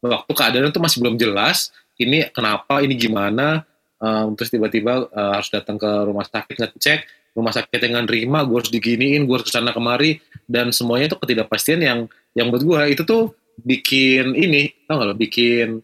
waktu 0.09 0.33
keadaan 0.33 0.73
itu 0.73 0.81
masih 0.81 0.99
belum 1.05 1.21
jelas 1.21 1.69
ini 2.01 2.25
kenapa 2.33 2.81
ini 2.81 2.97
gimana 2.97 3.68
um, 4.03 4.35
terus 4.35 4.51
tiba-tiba 4.51 5.07
uh, 5.11 5.33
harus 5.39 5.51
datang 5.51 5.77
ke 5.79 5.91
rumah 6.07 6.27
sakit 6.27 6.57
ngecek 6.59 7.01
rumah 7.37 7.55
sakit 7.55 7.79
yang 7.79 8.03
nerima 8.03 8.43
gue 8.43 8.57
harus 8.59 8.73
diginiin 8.73 9.27
gue 9.29 9.35
harus 9.35 9.47
ke 9.47 9.53
sana 9.55 9.71
kemari 9.71 10.19
dan 10.49 10.75
semuanya 10.75 11.15
itu 11.15 11.17
ketidakpastian 11.21 11.81
yang 11.85 11.99
yang 12.35 12.51
buat 12.51 12.65
gue 12.65 12.99
itu 12.99 13.03
tuh 13.07 13.37
bikin 13.63 14.35
ini 14.39 14.75
tau 14.87 15.03
gak 15.03 15.09
lo? 15.13 15.15
Bikin 15.19 15.83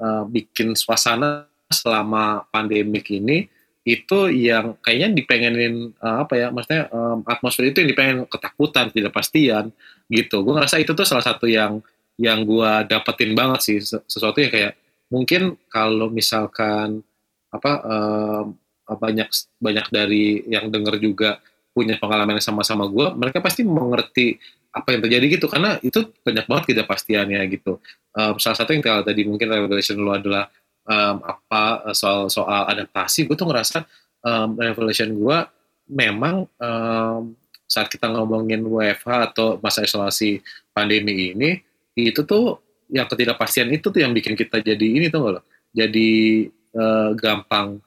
uh, 0.00 0.24
bikin 0.28 0.76
suasana 0.76 1.48
selama 1.72 2.44
pandemik 2.52 3.08
ini 3.10 3.48
itu 3.84 4.32
yang 4.32 4.80
kayaknya 4.80 5.12
dipengenin 5.12 5.92
uh, 6.00 6.24
apa 6.24 6.40
ya 6.40 6.48
maksudnya 6.48 6.88
um, 6.88 7.20
atmosfer 7.28 7.68
itu 7.68 7.84
yang 7.84 7.90
dipengen 7.92 8.18
ketakutan 8.28 8.88
ketidakpastian 8.92 9.64
gitu. 10.08 10.40
Gue 10.40 10.52
ngerasa 10.56 10.80
itu 10.80 10.96
tuh 10.96 11.04
salah 11.04 11.24
satu 11.24 11.44
yang 11.48 11.84
yang 12.16 12.46
gue 12.46 12.70
dapetin 12.88 13.34
banget 13.34 13.60
sih 13.60 13.76
sesuatu 13.82 14.38
yang 14.38 14.52
kayak 14.52 14.72
mungkin 15.10 15.58
kalau 15.68 16.08
misalkan 16.08 17.02
apa 17.54 17.72
uh, 17.86 18.44
banyak 18.98 19.30
banyak 19.62 19.86
dari 19.94 20.42
yang 20.50 20.68
dengar 20.68 20.98
juga 20.98 21.38
punya 21.74 21.98
pengalaman 21.98 22.38
yang 22.38 22.46
sama-sama 22.46 22.86
gue, 22.86 23.14
mereka 23.18 23.42
pasti 23.42 23.66
mengerti 23.66 24.38
apa 24.70 24.94
yang 24.94 25.00
terjadi 25.06 25.26
gitu. 25.38 25.46
Karena 25.50 25.78
itu 25.82 26.06
banyak 26.22 26.46
banget 26.46 26.62
ketidakpastiannya 26.70 27.40
gitu. 27.50 27.82
Um, 28.14 28.38
salah 28.38 28.58
satu 28.58 28.74
yang 28.74 28.82
tadi 28.82 29.22
mungkin 29.26 29.50
revelation 29.50 29.98
lu 29.98 30.14
adalah 30.14 30.46
um, 30.86 31.22
apa 31.22 31.90
soal 31.94 32.30
soal 32.30 32.70
adaptasi, 32.70 33.26
gue 33.26 33.34
tuh 33.34 33.50
ngerasa 33.50 33.82
um, 34.22 34.54
revelation 34.58 35.10
gue 35.14 35.38
memang 35.90 36.48
um, 36.62 37.34
saat 37.68 37.90
kita 37.90 38.08
ngomongin 38.12 38.64
WFH 38.64 39.34
atau 39.34 39.58
masa 39.58 39.84
isolasi 39.84 40.40
pandemi 40.70 41.32
ini 41.32 41.58
itu 41.96 42.22
tuh 42.22 42.60
yang 42.92 43.08
ketidakpastian 43.08 43.72
itu 43.72 43.88
tuh 43.88 44.00
yang 44.04 44.12
bikin 44.12 44.36
kita 44.36 44.60
jadi 44.60 44.84
ini 44.84 45.08
tuh 45.08 45.38
loh 45.38 45.44
jadi 45.74 46.10
uh, 46.74 47.10
gampang 47.16 47.80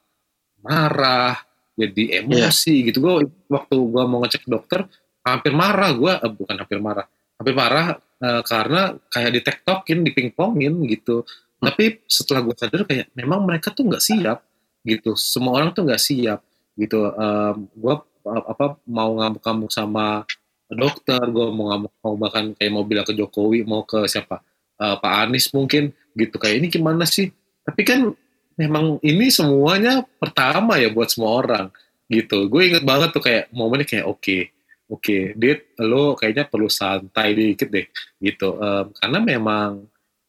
marah, 0.64 1.38
jadi 1.78 2.24
emosi 2.24 2.74
yeah. 2.82 2.86
gitu. 2.90 2.98
Gue 3.04 3.12
waktu 3.48 3.76
gue 3.76 4.04
mau 4.04 4.18
ngecek 4.24 4.48
dokter 4.50 4.88
hampir 5.22 5.52
marah 5.54 5.90
gue, 5.94 6.12
uh, 6.12 6.32
bukan 6.32 6.56
hampir 6.58 6.78
marah, 6.82 7.06
hampir 7.38 7.54
marah 7.54 8.00
uh, 8.00 8.42
karena 8.42 8.96
kayak 9.12 9.32
ditektokin, 9.38 10.02
dipingpongin 10.02 10.74
gitu. 10.90 11.22
Hmm. 11.22 11.70
Tapi 11.70 12.02
setelah 12.10 12.40
gue 12.42 12.54
sadar 12.56 12.82
kayak 12.88 13.14
memang 13.14 13.46
mereka 13.46 13.70
tuh 13.70 13.86
nggak 13.86 14.02
siap 14.02 14.38
gitu. 14.82 15.14
Semua 15.14 15.62
orang 15.62 15.70
tuh 15.70 15.86
nggak 15.86 16.02
siap 16.02 16.40
gitu. 16.74 17.08
Um, 17.14 17.70
gue 17.74 17.94
apa 18.28 18.76
mau 18.84 19.16
ngamuk-ngamuk 19.16 19.72
sama 19.72 20.26
dokter, 20.68 21.20
gue 21.32 21.46
mau 21.48 21.72
ngamuk 21.72 21.92
mau 22.04 22.14
bahkan 22.20 22.52
kayak 22.52 22.72
mau 22.72 22.84
bilang 22.84 23.06
ke 23.08 23.16
Jokowi, 23.16 23.64
mau 23.64 23.88
ke 23.88 24.04
siapa 24.04 24.44
uh, 24.78 24.96
Pak 25.00 25.12
Anies 25.24 25.48
mungkin 25.56 25.96
gitu 26.12 26.36
kayak 26.36 26.60
ini 26.60 26.66
gimana 26.68 27.08
sih? 27.08 27.32
Tapi 27.64 27.82
kan 27.88 28.12
memang 28.58 28.98
ini 29.06 29.30
semuanya 29.30 30.02
pertama 30.18 30.76
ya 30.82 30.90
buat 30.90 31.08
semua 31.08 31.38
orang 31.38 31.66
gitu. 32.10 32.50
Gue 32.50 32.74
inget 32.74 32.82
banget 32.82 33.14
tuh 33.14 33.22
kayak 33.22 33.46
momennya 33.54 33.86
kayak 33.86 34.06
oke, 34.10 34.18
okay, 34.18 34.42
oke, 34.90 35.00
okay, 35.00 35.22
Dit, 35.38 35.72
lo 35.78 36.18
kayaknya 36.18 36.50
perlu 36.50 36.66
santai 36.66 37.38
dikit 37.38 37.70
deh 37.70 37.86
gitu. 38.18 38.58
Um, 38.58 38.90
karena 38.98 39.18
memang 39.22 39.70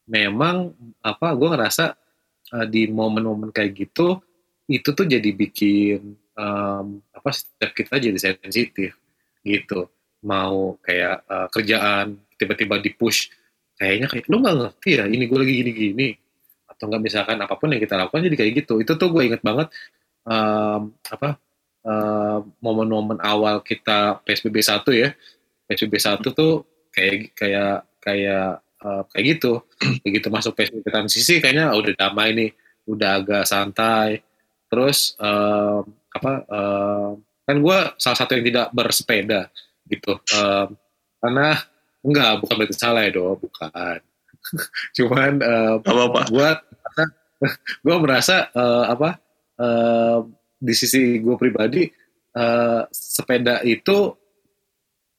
memang 0.06 0.78
apa 1.02 1.34
gue 1.34 1.48
ngerasa 1.50 1.86
uh, 2.54 2.66
di 2.70 2.86
momen-momen 2.88 3.50
kayak 3.50 3.74
gitu 3.74 4.22
itu 4.70 4.94
tuh 4.94 5.06
jadi 5.10 5.34
bikin 5.34 6.14
um, 6.38 7.02
apa 7.10 7.30
setiap 7.34 7.74
kita 7.74 7.98
jadi 7.98 8.18
sensitif 8.22 8.94
gitu. 9.42 9.90
Mau 10.22 10.78
kayak 10.86 11.26
uh, 11.26 11.48
kerjaan 11.50 12.22
tiba-tiba 12.38 12.78
di 12.78 12.94
push 12.94 13.34
kayaknya 13.80 14.08
kayak 14.12 14.28
lo 14.28 14.44
nggak 14.44 14.58
ngerti 14.60 14.90
ya 15.00 15.06
ini 15.08 15.24
gue 15.26 15.40
lagi 15.40 15.54
gini-gini 15.64 16.08
atau 16.80 16.88
nggak 16.88 17.04
misalkan 17.04 17.36
apa 17.44 17.60
pun 17.60 17.76
yang 17.76 17.84
kita 17.84 18.00
lakukan 18.00 18.24
jadi 18.24 18.38
kayak 18.40 18.52
gitu. 18.64 18.80
Itu 18.80 18.96
tuh 18.96 19.12
gue 19.12 19.28
inget 19.28 19.44
banget 19.44 19.68
um, 20.24 20.96
apa 21.12 21.36
momen-momen 22.64 23.20
awal 23.20 23.60
kita 23.60 24.24
PSBB 24.24 24.64
satu 24.64 24.96
ya. 24.96 25.12
PSBB 25.68 26.00
satu 26.00 26.32
tuh 26.32 26.54
kayak 26.96 27.36
kayak 27.36 27.84
kayak 28.00 28.64
uh, 28.80 29.04
kayak 29.12 29.26
gitu. 29.36 29.68
Begitu 30.08 30.28
masuk 30.32 30.56
PSBB 30.56 30.88
transisi 30.88 31.44
kayaknya 31.44 31.76
udah 31.76 31.94
damai 32.00 32.32
nih 32.32 32.52
udah 32.88 33.20
agak 33.20 33.44
santai. 33.44 34.24
Terus 34.72 35.20
um, 35.20 35.84
apa 36.16 36.32
um, 36.48 37.20
kan 37.44 37.58
gue 37.60 37.80
salah 38.00 38.18
satu 38.18 38.40
yang 38.40 38.46
tidak 38.48 38.68
bersepeda 38.72 39.52
gitu. 39.92 40.16
Um, 40.38 40.80
karena 41.20 41.60
enggak 42.00 42.32
bukan 42.40 42.56
berarti 42.56 42.76
salah 42.80 43.04
ya 43.04 43.12
do 43.12 43.36
bukan 43.36 44.00
cuman 44.98 45.32
uh, 45.42 45.76
apa 45.90 46.02
apa 46.10 46.22
gue 46.30 46.50
gue 47.86 47.96
merasa 48.04 48.52
uh, 48.52 48.86
apa 48.92 49.20
uh, 49.60 50.20
di 50.60 50.74
sisi 50.76 51.24
gue 51.24 51.36
pribadi 51.40 51.88
uh, 52.36 52.84
sepeda 52.92 53.64
itu 53.64 53.98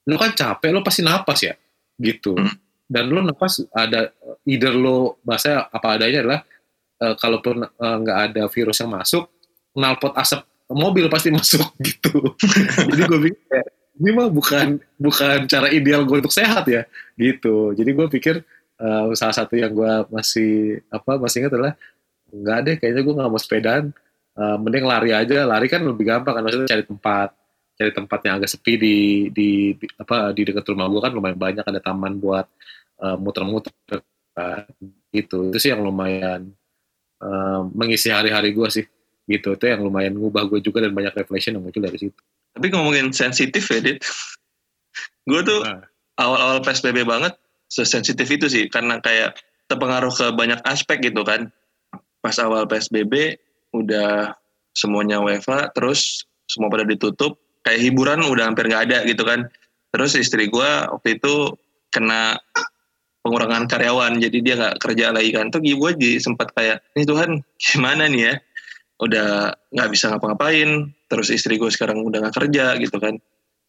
lo 0.09 0.17
kan 0.17 0.33
capek 0.33 0.71
lo 0.73 0.81
pasti 0.85 1.01
napas 1.05 1.41
ya 1.45 1.55
gitu. 2.01 2.33
Hmm. 2.33 2.57
dan 2.89 3.13
lo 3.13 3.21
napas 3.21 3.61
ada 3.71 4.11
either 4.49 4.73
lo 4.73 5.21
bahasa 5.23 5.69
apa 5.69 5.97
adanya 5.97 6.19
adalah 6.25 6.41
uh, 7.01 7.15
kalaupun 7.17 7.65
nggak 7.79 8.19
uh, 8.19 8.25
ada 8.29 8.43
virus 8.49 8.83
yang 8.83 8.93
masuk 8.93 9.29
nalpot 9.77 10.13
asap 10.19 10.45
mobil 10.71 11.11
pasti 11.11 11.29
masuk 11.37 11.67
gitu. 11.83 12.35
Jadi 12.91 13.03
gue 13.07 13.21
pikir 13.31 13.63
ini 14.01 14.11
mah 14.17 14.33
bukan 14.33 14.81
bukan 14.97 15.45
cara 15.45 15.69
ideal 15.69 16.09
gue 16.09 16.25
untuk 16.25 16.33
sehat 16.33 16.65
ya 16.71 16.87
gitu. 17.19 17.77
Jadi 17.77 17.91
gue 17.91 18.07
pikir 18.09 18.37
uh, 18.81 19.13
salah 19.13 19.37
satu 19.37 19.55
yang 19.55 19.71
gue 19.71 19.93
masih 20.09 20.81
apa 20.89 21.21
masih 21.21 21.45
ingat 21.45 21.53
adalah 21.55 21.75
enggak 22.33 22.59
deh 22.65 22.75
kayaknya 22.81 23.03
gue 23.05 23.15
nggak 23.15 23.31
mau 23.31 23.41
sepedaan. 23.41 23.85
Uh, 24.41 24.57
mending 24.57 24.87
lari 24.89 25.11
aja. 25.13 25.45
Lari 25.45 25.69
kan 25.69 25.85
lebih 25.85 26.07
gampang 26.09 26.33
kan 26.33 26.43
maksudnya 26.43 26.71
cari 26.71 26.85
tempat 26.87 27.29
cari 27.81 27.93
tempat 27.97 28.21
yang 28.29 28.35
agak 28.37 28.51
sepi 28.53 28.73
di 28.77 28.97
di, 29.33 29.73
di 29.73 29.87
apa 29.97 30.37
di 30.37 30.45
dekat 30.45 30.69
rumah 30.69 30.85
gue 30.93 31.01
kan 31.01 31.13
lumayan 31.17 31.39
banyak 31.41 31.65
ada 31.65 31.81
taman 31.81 32.21
buat 32.21 32.47
uh, 33.05 33.17
muter-muter 33.21 33.73
uh, 34.37 34.65
gitu. 35.13 35.53
Itu 35.53 35.59
sih 35.61 35.71
yang 35.73 35.85
lumayan 35.85 36.53
uh, 37.21 37.65
mengisi 37.73 38.09
hari-hari 38.09 38.57
gue 38.57 38.69
sih 38.69 38.85
gitu. 39.29 39.57
Itu 39.57 39.65
yang 39.69 39.85
lumayan 39.85 40.17
ngubah 40.17 40.49
gue 40.49 40.61
juga 40.65 40.85
dan 40.89 40.93
banyak 40.97 41.13
reflection 41.17 41.57
yang 41.59 41.65
muncul 41.65 41.83
dari 41.85 41.99
situ. 42.01 42.21
Tapi 42.51 42.67
ngomongin 42.73 43.13
sensitif 43.13 43.69
ya 43.69 43.81
dit. 43.83 43.99
Gue 45.25 45.41
tuh 45.45 45.61
nah. 45.63 45.85
awal-awal 46.17 46.65
psbb 46.65 47.05
banget 47.05 47.37
sesensitif 47.71 48.27
itu 48.27 48.51
sih 48.51 48.67
karena 48.67 48.99
kayak 48.99 49.39
terpengaruh 49.71 50.11
ke 50.11 50.27
banyak 50.35 50.59
aspek 50.67 50.99
gitu 51.01 51.23
kan. 51.23 51.55
Pas 52.21 52.37
awal 52.43 52.67
PSBB 52.67 53.39
udah 53.73 54.35
semuanya 54.75 55.23
WFA 55.23 55.71
terus 55.73 56.27
semua 56.51 56.69
pada 56.69 56.83
ditutup. 56.83 57.39
Kayak 57.63 57.81
hiburan 57.87 58.27
udah 58.27 58.51
hampir 58.51 58.67
nggak 58.67 58.91
ada 58.91 58.99
gitu 59.07 59.23
kan. 59.23 59.47
Terus 59.95 60.19
istri 60.19 60.51
gue 60.51 60.71
waktu 60.91 61.23
itu 61.23 61.55
kena 61.95 62.35
pengurangan 63.21 63.69
karyawan 63.69 64.17
jadi 64.19 64.39
dia 64.43 64.55
nggak 64.59 64.77
kerja 64.83 65.15
lagi 65.15 65.31
kan. 65.31 65.55
Tuh 65.55 65.63
gue 65.63 65.91
jadi 65.95 66.19
sempat 66.19 66.51
kayak 66.53 66.83
ini 66.99 67.07
Tuhan 67.07 67.31
gimana 67.71 68.11
nih 68.11 68.23
ya? 68.27 68.35
Udah 69.01 69.55
nggak 69.73 69.89
bisa 69.95 70.13
ngapa-ngapain 70.13 70.93
terus 71.07 71.31
istri 71.33 71.57
gue 71.57 71.71
sekarang 71.71 72.03
udah 72.03 72.27
nggak 72.27 72.37
kerja 72.37 72.75
gitu 72.83 72.99
kan. 72.99 73.17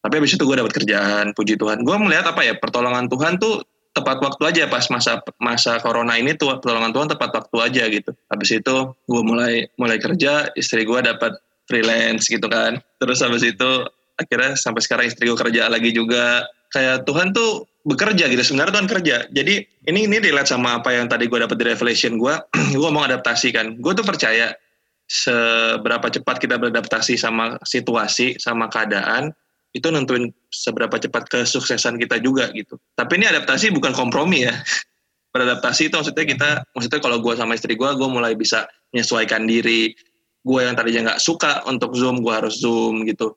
Tapi 0.02 0.18
habis 0.18 0.34
itu 0.34 0.42
gue 0.42 0.56
dapat 0.58 0.74
kerjaan 0.82 1.30
puji 1.30 1.54
Tuhan. 1.54 1.86
Gue 1.86 1.94
melihat 2.02 2.34
apa 2.34 2.42
ya 2.42 2.58
pertolongan 2.58 3.06
Tuhan 3.06 3.38
tuh 3.38 3.62
tepat 3.92 4.24
waktu 4.24 4.42
aja 4.48 4.62
pas 4.72 4.88
masa 4.88 5.20
masa 5.36 5.76
corona 5.84 6.16
ini 6.16 6.32
tuh 6.32 6.56
pertolongan 6.58 6.92
Tuhan 6.96 7.08
tepat 7.12 7.30
waktu 7.36 7.56
aja 7.60 7.84
gitu. 7.92 8.10
Habis 8.32 8.50
itu 8.60 8.76
gue 8.96 9.22
mulai 9.22 9.68
mulai 9.76 10.00
kerja 10.00 10.48
istri 10.56 10.88
gue 10.88 11.00
dapat 11.04 11.36
freelance 11.68 12.28
gitu 12.28 12.48
kan. 12.48 12.80
Terus 12.98 13.20
habis 13.20 13.44
itu 13.44 13.70
akhirnya 14.16 14.56
sampai 14.56 14.80
sekarang 14.80 15.06
istri 15.12 15.28
gue 15.28 15.38
kerja 15.38 15.68
lagi 15.68 15.92
juga. 15.92 16.48
Kayak 16.72 17.04
Tuhan 17.04 17.36
tuh 17.36 17.68
bekerja 17.84 18.32
gitu 18.32 18.40
sebenarnya 18.40 18.80
Tuhan 18.80 18.88
kerja. 18.88 19.16
Jadi 19.28 19.54
ini 19.92 20.08
ini 20.08 20.16
relate 20.24 20.48
sama 20.48 20.80
apa 20.80 20.96
yang 20.96 21.12
tadi 21.12 21.28
gue 21.28 21.36
dapat 21.36 21.56
di 21.60 21.64
revelation 21.68 22.16
gue 22.16 22.34
gue 22.80 22.90
mau 22.90 23.04
adaptasi 23.04 23.52
kan. 23.52 23.76
Gue 23.76 23.92
tuh 23.92 24.08
percaya 24.08 24.56
seberapa 25.04 26.08
cepat 26.08 26.40
kita 26.40 26.56
beradaptasi 26.56 27.20
sama 27.20 27.60
situasi 27.60 28.40
sama 28.40 28.72
keadaan 28.72 29.36
itu 29.72 29.88
nentuin 29.88 30.28
seberapa 30.52 31.00
cepat 31.00 31.32
kesuksesan 31.32 31.96
kita 31.96 32.20
juga 32.20 32.52
gitu. 32.52 32.76
Tapi 32.92 33.16
ini 33.16 33.26
adaptasi 33.28 33.72
bukan 33.72 33.96
kompromi 33.96 34.44
ya. 34.44 34.52
Beradaptasi 35.32 35.88
itu 35.88 35.96
maksudnya 35.96 36.24
kita 36.28 36.50
maksudnya 36.76 37.00
kalau 37.00 37.18
gue 37.24 37.32
sama 37.32 37.56
istri 37.56 37.72
gue 37.72 37.88
gue 37.96 38.08
mulai 38.08 38.36
bisa 38.36 38.68
menyesuaikan 38.92 39.48
diri. 39.48 39.96
Gue 40.44 40.68
yang 40.68 40.76
tadinya 40.76 41.12
nggak 41.12 41.22
suka 41.24 41.64
untuk 41.64 41.96
zoom 41.96 42.20
gue 42.20 42.34
harus 42.36 42.60
zoom 42.60 43.08
gitu. 43.08 43.32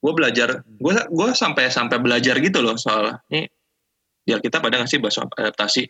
Gue 0.00 0.12
belajar 0.16 0.64
gue 0.64 0.92
gue 0.96 1.28
sampai 1.36 1.68
sampai 1.68 2.00
belajar 2.00 2.40
gitu 2.40 2.64
loh 2.64 2.80
soal 2.80 3.20
ini. 3.28 3.44
Ya 4.24 4.40
kita 4.40 4.64
pada 4.64 4.80
nggak 4.80 4.88
sih 4.88 4.96
bahas 4.96 5.20
adaptasi? 5.20 5.84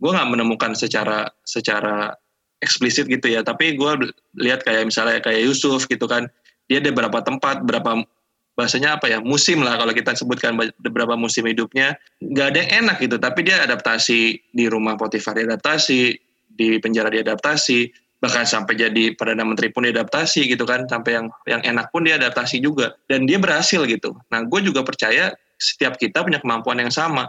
Gue 0.00 0.10
nggak 0.16 0.28
menemukan 0.32 0.72
secara 0.72 1.28
secara 1.44 2.16
eksplisit 2.64 3.12
gitu 3.12 3.28
ya. 3.28 3.44
Tapi 3.44 3.76
gue 3.76 3.92
lihat 4.40 4.64
kayak 4.64 4.88
misalnya 4.88 5.20
kayak 5.20 5.44
Yusuf 5.44 5.84
gitu 5.84 6.08
kan. 6.08 6.32
Dia 6.64 6.80
ada 6.80 6.96
berapa 6.96 7.20
tempat 7.20 7.60
berapa 7.60 8.08
bahasanya 8.54 8.98
apa 8.98 9.10
ya 9.10 9.18
musim 9.18 9.60
lah 9.62 9.74
kalau 9.78 9.90
kita 9.90 10.14
sebutkan 10.14 10.54
beberapa 10.78 11.18
musim 11.18 11.42
hidupnya 11.46 11.98
nggak 12.22 12.46
ada 12.54 12.58
yang 12.62 12.70
enak 12.86 12.96
gitu. 13.02 13.16
Tapi 13.18 13.40
dia 13.42 13.62
adaptasi 13.66 14.38
di 14.54 14.64
rumah 14.70 14.94
Potifar 14.94 15.34
adaptasi 15.34 16.14
di 16.54 16.78
penjara 16.78 17.10
dia 17.10 17.26
adaptasi 17.26 17.90
bahkan 18.22 18.48
sampai 18.48 18.80
jadi 18.80 19.12
perdana 19.18 19.44
menteri 19.44 19.68
pun 19.68 19.84
dia 19.84 19.92
adaptasi 19.92 20.46
gitu 20.48 20.64
kan. 20.64 20.86
Sampai 20.86 21.18
yang 21.18 21.26
yang 21.50 21.62
enak 21.66 21.90
pun 21.90 22.06
dia 22.06 22.16
adaptasi 22.16 22.62
juga. 22.62 22.94
Dan 23.10 23.26
dia 23.26 23.36
berhasil 23.42 23.82
gitu. 23.84 24.14
Nah 24.30 24.46
gue 24.46 24.60
juga 24.62 24.86
percaya 24.86 25.34
setiap 25.58 25.98
kita 25.98 26.22
punya 26.22 26.38
kemampuan 26.38 26.78
yang 26.78 26.94
sama. 26.94 27.26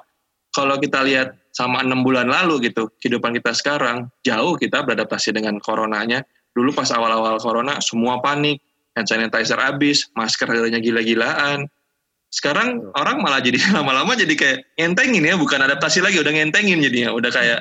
Kalau 0.56 0.80
kita 0.80 1.04
lihat 1.04 1.36
sama 1.52 1.84
enam 1.84 2.00
bulan 2.06 2.32
lalu 2.32 2.72
gitu 2.72 2.88
kehidupan 3.04 3.36
kita 3.36 3.52
sekarang 3.52 4.08
jauh 4.24 4.56
kita 4.56 4.86
beradaptasi 4.86 5.36
dengan 5.36 5.58
coronanya. 5.60 6.24
Dulu 6.56 6.72
pas 6.72 6.88
awal-awal 6.96 7.36
corona 7.44 7.84
semua 7.84 8.24
panik 8.24 8.64
hand 8.96 9.08
sanitizer 9.08 9.60
habis 9.60 10.08
masker 10.16 10.48
harganya 10.48 10.80
gila-gilaan. 10.80 11.68
Sekarang 12.32 12.82
Betul. 12.82 13.00
orang 13.00 13.18
malah 13.22 13.40
jadi 13.44 13.60
lama-lama 13.76 14.16
jadi 14.16 14.34
kayak 14.34 14.60
ngentengin 14.80 15.24
ya 15.24 15.36
bukan 15.36 15.60
adaptasi 15.62 16.00
lagi 16.02 16.18
udah 16.24 16.32
ngentengin 16.32 16.80
jadinya. 16.82 17.12
Udah 17.14 17.32
kayak 17.32 17.60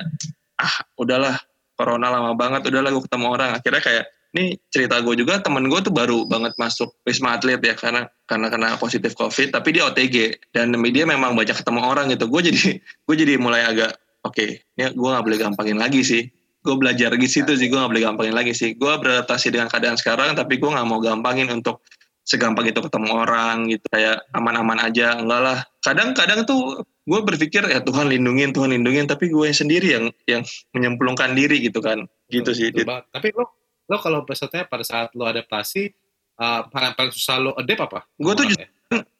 ah 0.55 0.75
udahlah 0.95 1.35
corona 1.75 2.07
lama 2.07 2.31
banget 2.33 2.71
udahlah 2.71 2.89
gue 2.95 3.03
ketemu 3.03 3.25
orang. 3.27 3.49
Akhirnya 3.59 3.83
kayak 3.83 4.05
ini 4.35 4.59
cerita 4.67 4.99
gue 4.99 5.15
juga 5.15 5.39
temen 5.39 5.63
gue 5.71 5.79
tuh 5.79 5.95
baru 5.95 6.27
banget 6.27 6.59
masuk 6.59 6.91
wisma 7.07 7.39
atlet 7.39 7.59
ya 7.63 7.71
karena 7.71 8.03
karena 8.27 8.51
kena 8.51 8.75
positif 8.75 9.15
covid 9.15 9.55
tapi 9.55 9.71
dia 9.71 9.87
OTG 9.87 10.51
dan 10.51 10.75
dia 10.91 11.07
memang 11.07 11.35
banyak 11.35 11.55
ketemu 11.55 11.79
orang 11.83 12.11
gitu. 12.11 12.27
Gue 12.31 12.41
jadi 12.43 12.79
gue 13.07 13.15
jadi 13.15 13.39
mulai 13.39 13.63
agak 13.63 13.95
oke 14.23 14.35
okay, 14.35 14.63
ini 14.75 14.91
gue 14.91 15.09
nggak 15.11 15.23
boleh 15.23 15.39
gampangin 15.39 15.77
lagi 15.79 16.01
sih 16.03 16.23
gue 16.65 16.75
belajar 16.75 17.13
di 17.13 17.29
situ 17.29 17.53
sih 17.53 17.69
gue 17.69 17.77
nggak 17.77 17.91
boleh 17.93 18.03
gampangin 18.03 18.33
lagi 18.33 18.53
sih. 18.57 18.73
Gue 18.73 18.89
beradaptasi 18.97 19.53
dengan 19.53 19.69
keadaan 19.69 19.95
sekarang 19.95 20.33
tapi 20.33 20.57
gue 20.57 20.65
nggak 20.65 20.87
mau 20.89 20.97
gampangin 20.97 21.53
untuk 21.53 21.85
segampang 22.25 22.65
itu 22.65 22.81
ketemu 22.81 23.09
orang 23.13 23.69
gitu 23.69 23.85
kayak 23.93 24.25
aman-aman 24.33 24.81
aja. 24.81 25.21
Enggak 25.21 25.41
lah. 25.45 25.59
Kadang-kadang 25.85 26.49
tuh 26.49 26.81
gue 27.05 27.19
berpikir 27.21 27.61
ya 27.69 27.85
Tuhan 27.85 28.09
lindungin 28.09 28.49
Tuhan 28.49 28.73
lindungin. 28.73 29.05
Tapi 29.05 29.29
gue 29.29 29.47
sendiri 29.53 29.93
yang 29.93 30.05
yang 30.25 30.41
menyemplungkan 30.73 31.37
diri 31.37 31.61
gitu 31.61 31.77
kan. 31.85 32.09
Gitu 32.33 32.49
sih 32.57 32.73
tapi 33.13 33.29
lo 33.37 33.45
lo 33.85 34.01
kalau 34.01 34.25
pesertanya 34.25 34.65
pada 34.65 34.81
saat 34.81 35.13
lo 35.13 35.29
adaptasi 35.29 35.93
uh, 36.41 36.65
paling 36.73 36.93
paling 36.97 37.13
susah 37.13 37.37
lo 37.37 37.51
adapt 37.53 37.81
apa? 37.85 37.99
Gue 38.17 38.33
tuh 38.33 38.45
justru 38.49 38.65
ya? 38.65 38.69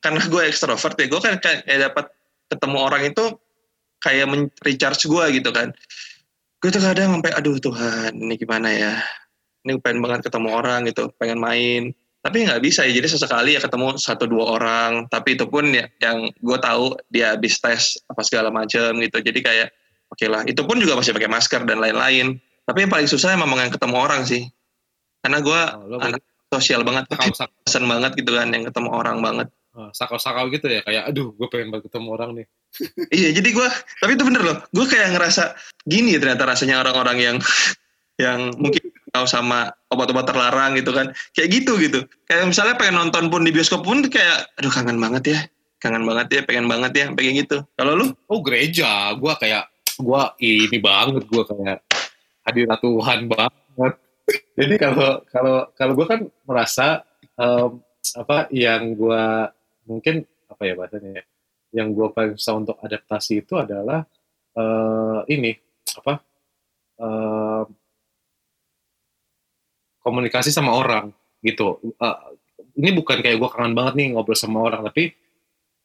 karena 0.04 0.22
gue 0.22 0.42
ekstrovert 0.46 0.96
ya, 0.98 1.08
gue 1.10 1.22
kan 1.22 1.34
kayak 1.42 1.66
dapat 1.66 2.06
ketemu 2.50 2.78
orang 2.78 3.04
itu 3.10 3.26
kayak 4.02 4.26
recharge 4.62 5.10
gue 5.10 5.26
gitu 5.42 5.50
kan. 5.50 5.74
Gue 6.66 6.74
tuh 6.74 6.82
kadang 6.82 7.22
sampai 7.22 7.30
aduh 7.38 7.62
Tuhan 7.62 8.18
ini 8.18 8.42
gimana 8.42 8.74
ya? 8.74 8.98
Ini 9.62 9.78
pengen 9.86 10.02
banget 10.02 10.26
ketemu 10.26 10.50
orang 10.50 10.90
gitu, 10.90 11.14
pengen 11.22 11.38
main. 11.38 11.94
Tapi 12.26 12.42
nggak 12.42 12.58
bisa 12.66 12.90
ya, 12.90 12.98
jadi 12.98 13.06
sesekali 13.06 13.54
ya 13.54 13.62
ketemu 13.62 14.02
satu 14.02 14.26
dua 14.26 14.58
orang. 14.58 15.06
Tapi 15.14 15.38
itu 15.38 15.46
pun 15.46 15.70
ya 15.70 15.86
yang 16.02 16.34
gue 16.34 16.58
tahu 16.58 16.98
dia 17.14 17.38
habis 17.38 17.62
tes 17.62 18.02
apa 18.10 18.26
segala 18.26 18.50
macam 18.50 18.98
gitu. 18.98 19.22
Jadi 19.22 19.46
kayak 19.46 19.70
oke 20.10 20.18
okay 20.18 20.26
lah. 20.26 20.42
Itu 20.50 20.66
pun 20.66 20.82
juga 20.82 20.98
masih 20.98 21.14
pakai 21.14 21.30
masker 21.30 21.62
dan 21.70 21.78
lain-lain. 21.78 22.42
Tapi 22.66 22.78
yang 22.82 22.90
paling 22.90 23.06
susah 23.06 23.38
emang 23.38 23.54
yang 23.62 23.70
ketemu 23.70 23.96
orang 24.02 24.26
sih 24.26 24.50
karena 25.26 25.42
gue 25.42 25.62
oh, 25.90 25.98
anak 26.06 26.22
sosial 26.54 26.86
banget 26.86 27.10
pesan 27.66 27.90
banget 27.90 28.14
gitu 28.14 28.38
kan 28.38 28.46
yang 28.54 28.62
ketemu 28.62 28.94
orang 28.94 29.18
banget 29.26 29.50
oh, 29.74 29.90
sakau-sakau 29.90 30.54
gitu 30.54 30.70
ya 30.70 30.86
kayak 30.86 31.10
aduh 31.10 31.34
gue 31.34 31.50
pengen 31.50 31.74
banget 31.74 31.90
ketemu 31.90 32.08
orang 32.14 32.30
nih 32.38 32.46
iya 33.12 33.30
jadi 33.32 33.50
gue 33.52 33.68
tapi 34.02 34.12
itu 34.16 34.24
bener 34.26 34.42
loh. 34.44 34.58
Gue 34.72 34.86
kayak 34.88 35.16
ngerasa 35.16 35.56
gini 35.88 36.16
ya 36.16 36.20
ternyata 36.22 36.44
rasanya 36.48 36.82
orang-orang 36.84 37.18
yang 37.20 37.38
yang 38.16 38.52
mungkin 38.56 38.92
tahu 39.12 39.28
sama 39.28 39.72
obat-obat 39.92 40.28
terlarang 40.28 40.76
gitu 40.76 40.92
kan. 40.92 41.12
Kayak 41.36 41.50
gitu 41.62 41.80
gitu. 41.80 42.00
Kayak 42.28 42.52
misalnya 42.52 42.76
pengen 42.76 42.96
nonton 43.00 43.32
pun 43.32 43.48
di 43.48 43.52
bioskop 43.52 43.84
pun 43.84 44.04
kayak 44.08 44.52
aduh 44.60 44.72
kangen 44.72 45.00
banget 45.00 45.24
ya. 45.32 45.40
Kangen 45.80 46.04
banget 46.04 46.28
ya 46.32 46.42
pengen 46.44 46.68
banget 46.68 46.92
ya. 46.96 47.06
Pengen 47.16 47.34
gitu. 47.44 47.64
Kalau 47.76 47.96
lu? 47.96 48.06
Oh 48.28 48.40
gereja. 48.44 49.16
Gue 49.16 49.34
kayak 49.40 49.72
gue 49.96 50.22
ini 50.44 50.78
banget. 50.80 51.24
Gue 51.28 51.44
kayak 51.48 51.80
hadirat 52.44 52.80
Tuhan 52.84 53.20
banget. 53.32 53.94
Jadi 54.60 54.76
kalau 54.82 55.22
kalau 55.30 55.58
kalau 55.78 55.94
gue 55.94 56.08
kan 56.08 56.22
merasa 56.48 57.06
um, 57.38 57.80
apa 58.16 58.48
yang 58.54 58.96
gue 58.96 59.24
mungkin 59.86 60.26
apa 60.50 60.62
ya 60.66 60.74
bahasanya 60.78 61.10
ya, 61.20 61.24
yang 61.76 61.92
gue 61.92 62.08
paling 62.16 62.40
susah 62.40 62.56
untuk 62.56 62.80
adaptasi 62.80 63.44
itu 63.44 63.60
adalah 63.60 64.08
uh, 64.56 65.20
ini 65.28 65.52
apa 66.00 66.24
uh, 67.04 67.64
komunikasi 70.00 70.56
sama 70.56 70.72
orang 70.72 71.12
gitu. 71.44 71.84
Uh, 72.00 72.32
ini 72.80 72.96
bukan 72.96 73.20
kayak 73.20 73.36
gue 73.36 73.50
kangen 73.52 73.76
banget 73.76 73.94
nih 74.00 74.08
ngobrol 74.16 74.40
sama 74.40 74.64
orang, 74.64 74.88
tapi 74.88 75.12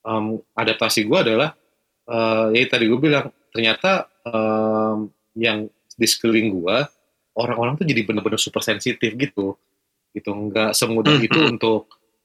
um, 0.07 0.38
adaptasi 0.55 1.11
gue 1.11 1.18
adalah 1.18 1.50
uh, 2.07 2.55
ya 2.55 2.64
tadi 2.70 2.87
gue 2.87 3.00
bilang 3.00 3.35
ternyata 3.50 4.07
um, 4.22 5.11
yang 5.35 5.66
di 5.98 6.07
sekeliling 6.07 6.55
gue 6.55 6.79
orang-orang 7.35 7.74
tuh 7.79 7.87
jadi 7.87 8.07
bener-bener 8.07 8.40
super 8.40 8.62
sensitif 8.62 9.12
gitu 9.14 9.59
gitu 10.11 10.31
nggak 10.31 10.74
semudah 10.74 11.14
mm 11.14 11.20
-hmm. 11.22 11.29
itu 11.31 11.40
untuk 11.46 11.83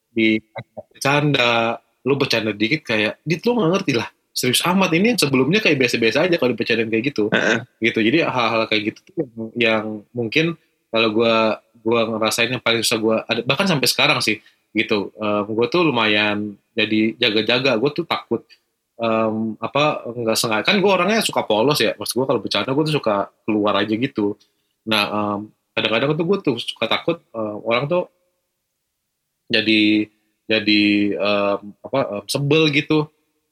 di 0.10 0.42
bercanda 0.90 1.78
lu 2.06 2.14
bercanda 2.16 2.54
dikit 2.54 2.86
kayak 2.86 3.20
dit 3.26 3.42
lu 3.42 3.58
nggak 3.58 3.72
ngerti 3.76 3.94
lah. 3.98 4.08
Serius 4.36 4.62
amat 4.68 4.92
ini 4.94 5.16
yang 5.16 5.20
sebelumnya 5.20 5.64
kayak 5.64 5.80
biasa-biasa 5.80 6.28
aja 6.28 6.36
kalau 6.38 6.54
bercanda 6.54 6.86
kayak 6.86 7.06
gitu. 7.12 7.32
Uh 7.32 7.36
-huh. 7.36 7.60
gitu. 7.82 8.00
Jadi 8.00 8.18
hal-hal 8.22 8.64
kayak 8.70 8.84
gitu 8.94 9.00
tuh 9.02 9.14
yang, 9.18 9.32
yang 9.58 9.84
mungkin 10.14 10.46
kalau 10.94 11.10
gue 11.12 11.36
gua 11.86 12.02
ngerasain 12.10 12.50
yang 12.50 12.64
paling 12.64 12.82
susah 12.82 12.98
gue 12.98 13.18
ada 13.30 13.42
bahkan 13.46 13.68
sampai 13.68 13.88
sekarang 13.90 14.20
sih 14.22 14.40
gitu. 14.76 15.10
Um, 15.18 15.56
gue 15.56 15.68
tuh 15.72 15.82
lumayan 15.88 16.60
jadi 16.76 17.16
jaga-jaga. 17.16 17.80
Gue 17.80 17.92
tuh 17.96 18.06
takut 18.06 18.44
um, 19.00 19.56
apa 19.60 20.04
nggak 20.04 20.38
sengaja. 20.38 20.64
Kan 20.68 20.84
gue 20.84 20.92
orangnya 20.92 21.24
suka 21.24 21.48
polos 21.48 21.80
ya. 21.80 21.96
Maksud 21.96 22.16
gue 22.20 22.26
kalau 22.28 22.42
bercanda 22.44 22.72
gue 22.76 22.84
tuh 22.92 22.96
suka 23.00 23.32
keluar 23.48 23.80
aja 23.80 23.96
gitu. 23.96 24.36
Nah, 24.86 25.04
um, 25.10 25.40
kadang-kadang 25.76 26.16
tuh 26.16 26.26
gue 26.28 26.38
tuh 26.44 26.56
suka 26.60 26.86
takut 26.88 27.18
uh, 27.34 27.58
orang 27.64 27.88
tuh 27.88 28.08
jadi 29.52 30.10
jadi 30.46 30.84
um, 31.18 31.74
apa 31.82 32.00
um, 32.22 32.26
sebel 32.30 32.70
gitu. 32.72 33.10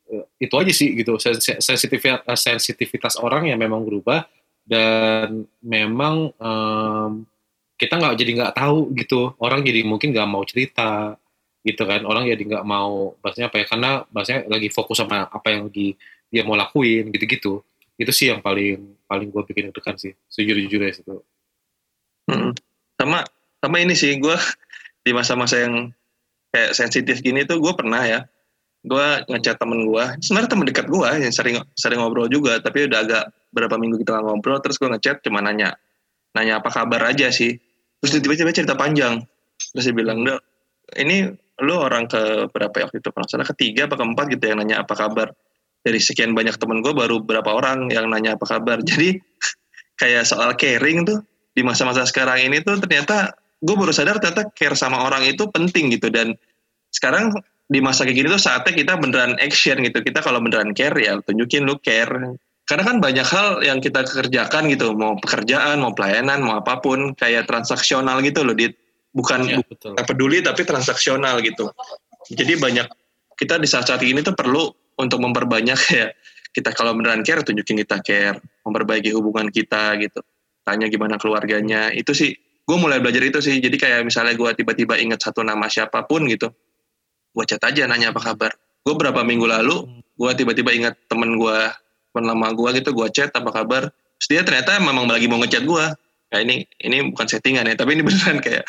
Uh, 0.09 0.25
itu 0.37 0.53
aja 0.53 0.73
sih 0.73 0.93
gitu. 0.93 1.17
Sensitivitas 1.17 2.23
sensitivitas 2.37 3.13
orang 3.17 3.49
yang 3.49 3.59
memang 3.59 3.81
berubah 3.85 4.25
dan 4.63 5.43
memang 5.59 6.31
um, 6.37 7.27
kita 7.75 7.97
nggak 7.99 8.15
jadi 8.17 8.31
nggak 8.37 8.53
tahu 8.55 8.93
gitu. 8.97 9.33
Orang 9.41 9.65
jadi 9.65 9.81
mungkin 9.83 10.13
nggak 10.13 10.29
mau 10.29 10.43
cerita 10.45 11.17
gitu 11.65 11.83
kan. 11.83 12.05
Orang 12.05 12.29
jadi 12.29 12.41
nggak 12.41 12.65
mau 12.65 13.17
bahasanya 13.19 13.49
apa 13.49 13.57
ya 13.61 13.65
karena 13.65 13.89
bahasanya 14.13 14.39
lagi 14.49 14.69
fokus 14.69 15.01
sama 15.01 15.25
apa 15.27 15.47
yang 15.49 15.67
lagi 15.67 15.97
dia 16.33 16.41
mau 16.41 16.57
lakuin 16.57 17.13
gitu-gitu 17.13 17.61
itu 18.01 18.11
sih 18.11 18.33
yang 18.33 18.41
paling 18.41 18.97
paling 19.05 19.29
gue 19.29 19.41
bikin 19.45 19.69
deg-degan 19.69 19.95
sih 20.01 20.13
sejujur-jujurnya 20.33 20.89
itu 20.97 21.15
hmm. 22.25 22.51
sama 22.97 23.21
sama 23.61 23.77
ini 23.77 23.93
sih 23.93 24.17
gue 24.17 24.33
di 25.05 25.11
masa-masa 25.13 25.61
yang 25.61 25.93
kayak 26.53 26.71
sensitif 26.77 27.19
gini 27.25 27.43
tuh 27.43 27.57
gue 27.57 27.73
pernah 27.73 28.05
ya. 28.05 28.19
Gue 28.83 29.25
ngechat 29.31 29.57
temen 29.57 29.87
gue 29.87 30.05
sebenarnya 30.21 30.49
temen 30.51 30.65
dekat 30.67 30.85
gue 30.91 31.07
yang 31.07 31.33
sering 31.33 31.57
sering 31.73 32.03
ngobrol 32.03 32.27
juga 32.27 32.59
tapi 32.59 32.85
udah 32.85 32.99
agak 32.99 33.23
berapa 33.55 33.79
minggu 33.79 34.03
kita 34.03 34.11
nggak 34.11 34.25
ngobrol 34.27 34.59
terus 34.59 34.75
gue 34.75 34.91
ngechat 34.91 35.23
cuma 35.23 35.39
nanya 35.39 35.79
nanya 36.37 36.61
apa 36.61 36.69
kabar 36.69 37.01
aja 37.09 37.33
sih. 37.33 37.57
Terus 38.03 38.19
tiba-tiba 38.19 38.51
cerita 38.51 38.75
panjang. 38.75 39.23
Terus 39.73 39.89
dia 39.89 39.95
bilang 39.95 40.27
dok 40.27 40.39
ini 40.99 41.31
lu 41.63 41.75
orang 41.79 42.05
ke 42.11 42.51
berapa 42.51 42.75
ya 42.75 42.83
waktu 42.89 42.99
itu? 42.99 43.09
Kalau 43.09 43.45
ketiga 43.55 43.81
apa 43.87 43.95
keempat 43.95 44.25
gitu 44.35 44.43
yang 44.51 44.59
nanya 44.61 44.83
apa 44.83 44.93
kabar. 44.93 45.31
Dari 45.83 45.99
sekian 45.99 46.31
banyak 46.35 46.55
temen 46.59 46.79
gue 46.83 46.91
baru 46.91 47.23
berapa 47.23 47.47
orang 47.47 47.87
yang 47.87 48.11
nanya 48.11 48.35
apa 48.35 48.45
kabar. 48.45 48.83
Jadi 48.89 49.15
kayak 49.95 50.27
soal 50.27 50.53
caring 50.59 51.07
tuh 51.07 51.23
di 51.53 51.61
masa-masa 51.61 52.03
sekarang 52.03 52.49
ini 52.49 52.65
tuh 52.65 52.81
ternyata 52.81 53.37
gue 53.63 53.75
baru 53.79 53.95
sadar 53.95 54.19
ternyata 54.19 54.51
care 54.51 54.75
sama 54.75 55.07
orang 55.07 55.23
itu 55.23 55.47
penting 55.47 55.95
gitu. 55.95 56.11
Dan 56.11 56.35
sekarang 56.91 57.31
di 57.71 57.79
masa 57.79 58.03
kayak 58.03 58.17
gini 58.19 58.27
tuh 58.27 58.43
saatnya 58.43 58.75
kita 58.75 58.93
beneran 58.99 59.39
action 59.39 59.79
gitu. 59.79 60.03
Kita 60.03 60.19
kalau 60.19 60.43
beneran 60.43 60.75
care 60.75 60.93
ya 60.99 61.17
tunjukin 61.23 61.63
lu 61.63 61.79
care. 61.79 62.35
Karena 62.63 62.83
kan 62.87 62.97
banyak 62.99 63.27
hal 63.27 63.47
yang 63.63 63.79
kita 63.79 64.03
kerjakan 64.03 64.67
gitu. 64.71 64.91
Mau 64.95 65.15
pekerjaan 65.19 65.79
mau 65.79 65.95
pelayanan 65.95 66.43
mau 66.43 66.59
apa 66.59 66.83
pun. 66.83 67.15
Kayak 67.15 67.47
transaksional 67.47 68.19
gitu 68.19 68.43
loh 68.43 68.55
di 68.55 68.67
bukan 69.15 69.39
ya, 69.47 69.57
betul. 69.63 69.95
peduli 69.95 70.43
tapi 70.43 70.67
transaksional 70.67 71.39
gitu. 71.39 71.71
Jadi 72.27 72.59
banyak 72.59 72.87
kita 73.39 73.59
di 73.59 73.67
saat-saat 73.67 74.03
ini 74.03 74.19
tuh 74.23 74.35
perlu 74.35 74.71
untuk 74.99 75.19
memperbanyak 75.23 75.79
ya 75.99 76.07
kita 76.53 76.69
kalau 76.75 76.93
beneran 76.93 77.23
care 77.23 77.41
tunjukin 77.47 77.79
kita 77.79 78.03
care. 78.03 78.37
Memperbaiki 78.67 79.15
hubungan 79.15 79.47
kita 79.47 79.95
gitu. 80.03 80.19
Tanya 80.63 80.87
gimana 80.87 81.19
keluarganya. 81.19 81.91
Itu 81.91 82.15
sih 82.15 82.31
gue 82.63 82.77
mulai 82.79 83.03
belajar 83.03 83.23
itu 83.23 83.39
sih. 83.43 83.59
Jadi 83.59 83.75
kayak 83.75 84.07
misalnya 84.07 84.33
gue 84.35 84.49
tiba-tiba 84.55 84.95
ingat 84.99 85.19
satu 85.23 85.43
nama 85.43 85.67
siapa 85.67 86.07
pun 86.07 86.23
gitu 86.27 86.51
gue 87.33 87.43
chat 87.49 87.61
aja 87.65 87.89
nanya 87.89 88.13
apa 88.13 88.21
kabar. 88.21 88.51
Gue 88.85 88.93
berapa 88.95 89.25
minggu 89.25 89.45
lalu 89.49 89.89
gue 90.13 90.31
tiba-tiba 90.37 90.69
ingat 90.69 90.95
temen 91.09 91.35
gue 91.41 91.57
temen 92.13 92.25
lama 92.29 92.47
gue 92.53 92.69
gitu 92.79 92.93
gue 92.93 93.07
chat 93.09 93.33
apa 93.33 93.49
kabar. 93.49 93.89
Terus 94.21 94.27
dia 94.29 94.41
ternyata 94.45 94.77
memang 94.79 95.09
lagi 95.09 95.25
mau 95.25 95.41
ngechat 95.41 95.65
gue 95.65 95.85
kayak 96.29 96.41
ini 96.45 96.55
ini 96.81 96.97
bukan 97.13 97.25
settingan 97.29 97.69
ya 97.69 97.75
tapi 97.77 97.97
ini 97.97 98.03
beneran 98.07 98.37
kayak 98.39 98.63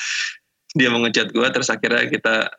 dia 0.74 0.88
mau 0.90 1.00
ngechat 1.04 1.30
gue 1.30 1.46
terus 1.52 1.68
akhirnya 1.70 2.08
kita 2.08 2.50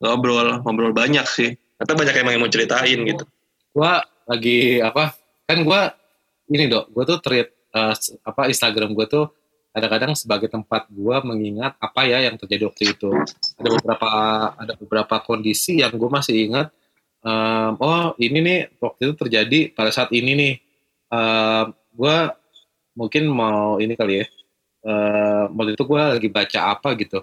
ngobrol 0.00 0.64
ngobrol 0.64 0.96
banyak 0.96 1.28
sih. 1.28 1.52
Atau 1.80 1.96
banyak 1.96 2.12
emang 2.12 2.36
yang 2.36 2.42
mau 2.44 2.52
ceritain 2.52 2.98
gitu. 3.04 3.24
Gue 3.72 3.92
lagi 4.28 4.80
apa 4.80 5.16
kan 5.44 5.66
gue 5.66 5.80
ini 6.54 6.70
dok 6.70 6.94
gue 6.94 7.04
tuh 7.06 7.18
treat 7.18 7.48
uh, 7.74 7.94
apa 8.22 8.46
Instagram 8.50 8.94
gue 8.94 9.06
tuh 9.10 9.26
kadang-kadang 9.70 10.12
sebagai 10.18 10.50
tempat 10.50 10.90
gue 10.90 11.16
mengingat 11.22 11.78
apa 11.78 12.02
ya 12.06 12.26
yang 12.26 12.34
terjadi 12.34 12.66
waktu 12.66 12.94
itu. 12.94 13.10
Ada 13.58 13.68
beberapa 13.78 14.08
ada 14.58 14.72
beberapa 14.74 15.16
kondisi 15.22 15.80
yang 15.82 15.94
gue 15.94 16.10
masih 16.10 16.50
ingat 16.50 16.74
um, 17.22 17.76
oh 17.80 18.12
ini 18.18 18.38
nih 18.42 18.60
waktu 18.82 19.10
itu 19.10 19.14
terjadi 19.26 19.60
pada 19.72 19.90
saat 19.94 20.10
ini 20.10 20.32
nih. 20.34 20.54
Um, 21.10 21.74
gue 21.94 22.16
mungkin 22.94 23.30
mau 23.30 23.78
ini 23.82 23.94
kali 23.98 24.22
ya 24.22 24.26
uh, 24.86 25.50
waktu 25.50 25.74
itu 25.74 25.84
gue 25.86 26.02
lagi 26.18 26.28
baca 26.30 26.60
apa 26.76 26.94
gitu. 26.98 27.20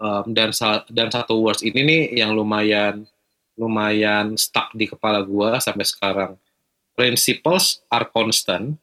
Um, 0.00 0.32
dan 0.32 0.48
dan 0.88 1.08
satu 1.12 1.36
words 1.44 1.60
ini 1.60 1.84
nih 1.84 2.02
yang 2.24 2.32
lumayan 2.32 3.04
lumayan 3.60 4.32
stuck 4.40 4.72
di 4.72 4.88
kepala 4.88 5.20
gue 5.20 5.60
sampai 5.60 5.84
sekarang. 5.84 6.32
Principles 6.96 7.84
are 7.92 8.08
constant 8.08 8.76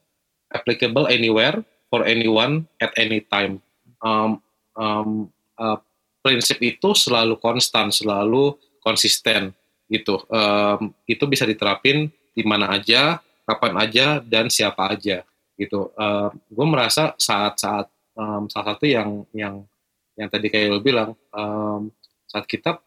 applicable 0.50 1.10
anywhere 1.10 1.62
for 1.88 2.04
anyone 2.04 2.68
at 2.80 2.92
any 2.96 3.24
time. 3.24 3.60
Um, 4.00 4.40
um, 4.76 5.32
uh, 5.58 5.80
prinsip 6.22 6.60
itu 6.60 6.94
selalu 6.94 7.40
konstan, 7.40 7.90
selalu 7.90 8.56
konsisten 8.80 9.52
gitu. 9.88 10.20
Um, 10.28 10.92
itu 11.08 11.24
bisa 11.24 11.48
diterapin 11.48 12.12
di 12.36 12.44
mana 12.44 12.70
aja, 12.76 13.18
kapan 13.48 13.74
aja, 13.80 14.06
dan 14.22 14.52
siapa 14.52 14.92
aja 14.92 15.24
gitu. 15.58 15.90
Um, 15.98 16.30
gue 16.46 16.66
merasa 16.68 17.16
saat-saat 17.18 17.90
um, 18.14 18.46
salah 18.46 18.76
satu 18.76 18.86
yang 18.86 19.26
yang 19.34 19.66
yang 20.14 20.28
tadi 20.30 20.50
kayak 20.50 20.70
lo 20.70 20.78
bilang 20.82 21.14
um, 21.34 21.90
saat 22.26 22.46
kita 22.46 22.78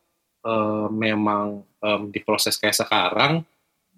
um, 0.44 0.88
memang 0.92 1.64
um, 1.84 2.02
di 2.12 2.20
proses 2.24 2.56
kayak 2.56 2.76
sekarang 2.76 3.44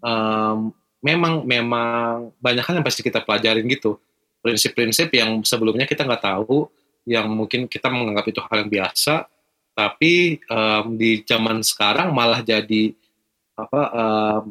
um, 0.02 0.74
memang 1.02 1.46
memang 1.46 2.34
banyak 2.38 2.66
hal 2.66 2.78
yang 2.82 2.86
pasti 2.86 3.02
kita 3.02 3.22
pelajarin 3.22 3.66
gitu 3.70 3.98
prinsip-prinsip 4.44 5.08
yang 5.16 5.40
sebelumnya 5.48 5.88
kita 5.88 6.04
nggak 6.04 6.24
tahu, 6.28 6.68
yang 7.08 7.32
mungkin 7.32 7.72
kita 7.72 7.88
menganggap 7.88 8.28
itu 8.28 8.44
hal 8.44 8.68
yang 8.68 8.72
biasa, 8.72 9.24
tapi 9.72 10.44
um, 10.52 11.00
di 11.00 11.24
zaman 11.24 11.64
sekarang 11.64 12.12
malah 12.12 12.44
jadi 12.44 12.92
apa 13.56 13.82
um, 13.96 14.44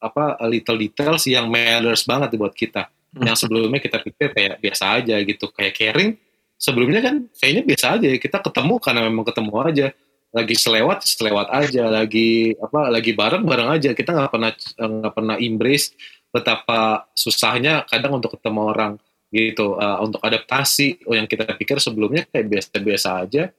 apa 0.00 0.24
little 0.48 0.78
details 0.80 1.28
yang 1.28 1.52
matters 1.52 2.08
banget 2.08 2.32
buat 2.40 2.56
kita. 2.56 2.88
Hmm. 3.12 3.28
Yang 3.28 3.46
sebelumnya 3.46 3.80
kita 3.84 4.00
pikir 4.00 4.32
kayak 4.32 4.56
biasa 4.64 4.84
aja 4.96 5.16
gitu, 5.20 5.52
kayak 5.52 5.76
caring. 5.76 6.16
Sebelumnya 6.58 7.04
kan 7.04 7.14
kayaknya 7.38 7.62
biasa 7.68 7.86
aja, 8.00 8.08
kita 8.18 8.38
ketemu 8.42 8.74
karena 8.82 9.00
memang 9.06 9.26
ketemu 9.28 9.52
aja 9.62 9.86
lagi 10.28 10.54
selewat 10.60 11.08
selewat 11.08 11.48
aja 11.48 11.88
lagi 11.88 12.52
apa 12.60 12.92
lagi 12.92 13.16
bareng 13.16 13.48
bareng 13.48 13.68
aja 13.72 13.96
kita 13.96 14.12
nggak 14.12 14.28
pernah 14.28 14.52
nggak 14.76 15.14
pernah 15.16 15.36
embrace 15.40 15.96
betapa 16.28 17.08
susahnya 17.16 17.88
kadang 17.88 18.20
untuk 18.20 18.36
ketemu 18.36 18.60
orang 18.68 18.92
gitu. 19.28 19.76
Uh, 19.76 19.98
untuk 20.04 20.20
adaptasi 20.24 21.04
oh 21.04 21.14
yang 21.14 21.28
kita 21.28 21.44
pikir 21.56 21.78
sebelumnya 21.78 22.24
kayak 22.28 22.48
biasa-biasa 22.48 23.08
aja 23.24 23.52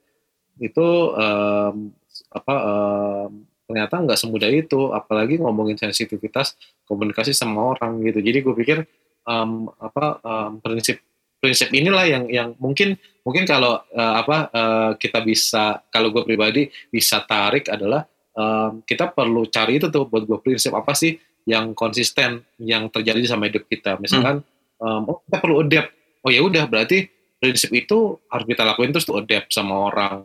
itu 0.60 0.88
um, 1.16 1.94
apa 2.30 2.54
um, 2.60 3.30
ternyata 3.70 3.94
nggak 4.02 4.18
semudah 4.18 4.50
itu. 4.50 4.90
Apalagi 4.90 5.38
ngomongin 5.38 5.78
sensitivitas 5.78 6.58
komunikasi 6.84 7.30
sama 7.30 7.74
orang 7.74 8.02
gitu. 8.02 8.18
Jadi 8.20 8.38
gue 8.42 8.54
pikir 8.54 8.78
um, 9.24 9.70
apa 9.78 10.18
um, 10.26 10.58
prinsip 10.58 10.98
prinsip 11.40 11.72
inilah 11.72 12.04
yang 12.04 12.24
yang 12.28 12.48
mungkin 12.60 13.00
mungkin 13.24 13.48
kalau 13.48 13.80
uh, 13.80 14.14
apa 14.20 14.36
uh, 14.52 14.90
kita 15.00 15.24
bisa 15.24 15.80
kalau 15.88 16.12
gue 16.12 16.20
pribadi 16.26 16.68
bisa 16.92 17.24
tarik 17.24 17.72
adalah 17.72 18.04
um, 18.36 18.84
kita 18.84 19.08
perlu 19.08 19.48
cari 19.48 19.80
itu 19.80 19.88
tuh 19.88 20.04
buat 20.04 20.28
gue 20.28 20.38
prinsip 20.44 20.76
apa 20.76 20.92
sih 20.92 21.16
yang 21.48 21.72
konsisten 21.72 22.44
yang 22.60 22.92
terjadi 22.92 23.24
sama 23.24 23.48
hidup 23.48 23.64
kita. 23.70 23.96
Misalkan 23.96 24.44
hmm 24.44 24.58
um, 24.80 25.02
oh 25.06 25.18
kita 25.28 25.36
perlu 25.38 25.56
adapt. 25.62 25.90
Oh 26.24 26.32
ya 26.32 26.40
udah 26.44 26.64
berarti 26.66 27.08
prinsip 27.40 27.72
itu 27.72 28.20
harus 28.28 28.44
kita 28.44 28.62
lakuin 28.64 28.92
terus 28.92 29.06
tuh 29.08 29.20
adapt 29.20 29.52
sama 29.52 29.88
orang. 29.92 30.24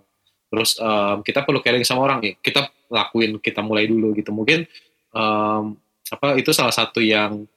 Terus 0.52 0.80
um, 0.80 1.24
kita 1.24 1.44
perlu 1.44 1.60
caring 1.60 1.84
sama 1.88 2.02
orang. 2.08 2.20
Ya 2.24 2.34
kita 2.40 2.68
lakuin 2.92 3.38
kita 3.40 3.60
mulai 3.64 3.88
dulu 3.88 4.16
gitu. 4.16 4.32
Mungkin 4.32 4.68
um, 5.16 5.76
apa 6.12 6.38
itu 6.40 6.52
salah 6.52 6.76
satu 6.76 7.00
yang 7.00 7.48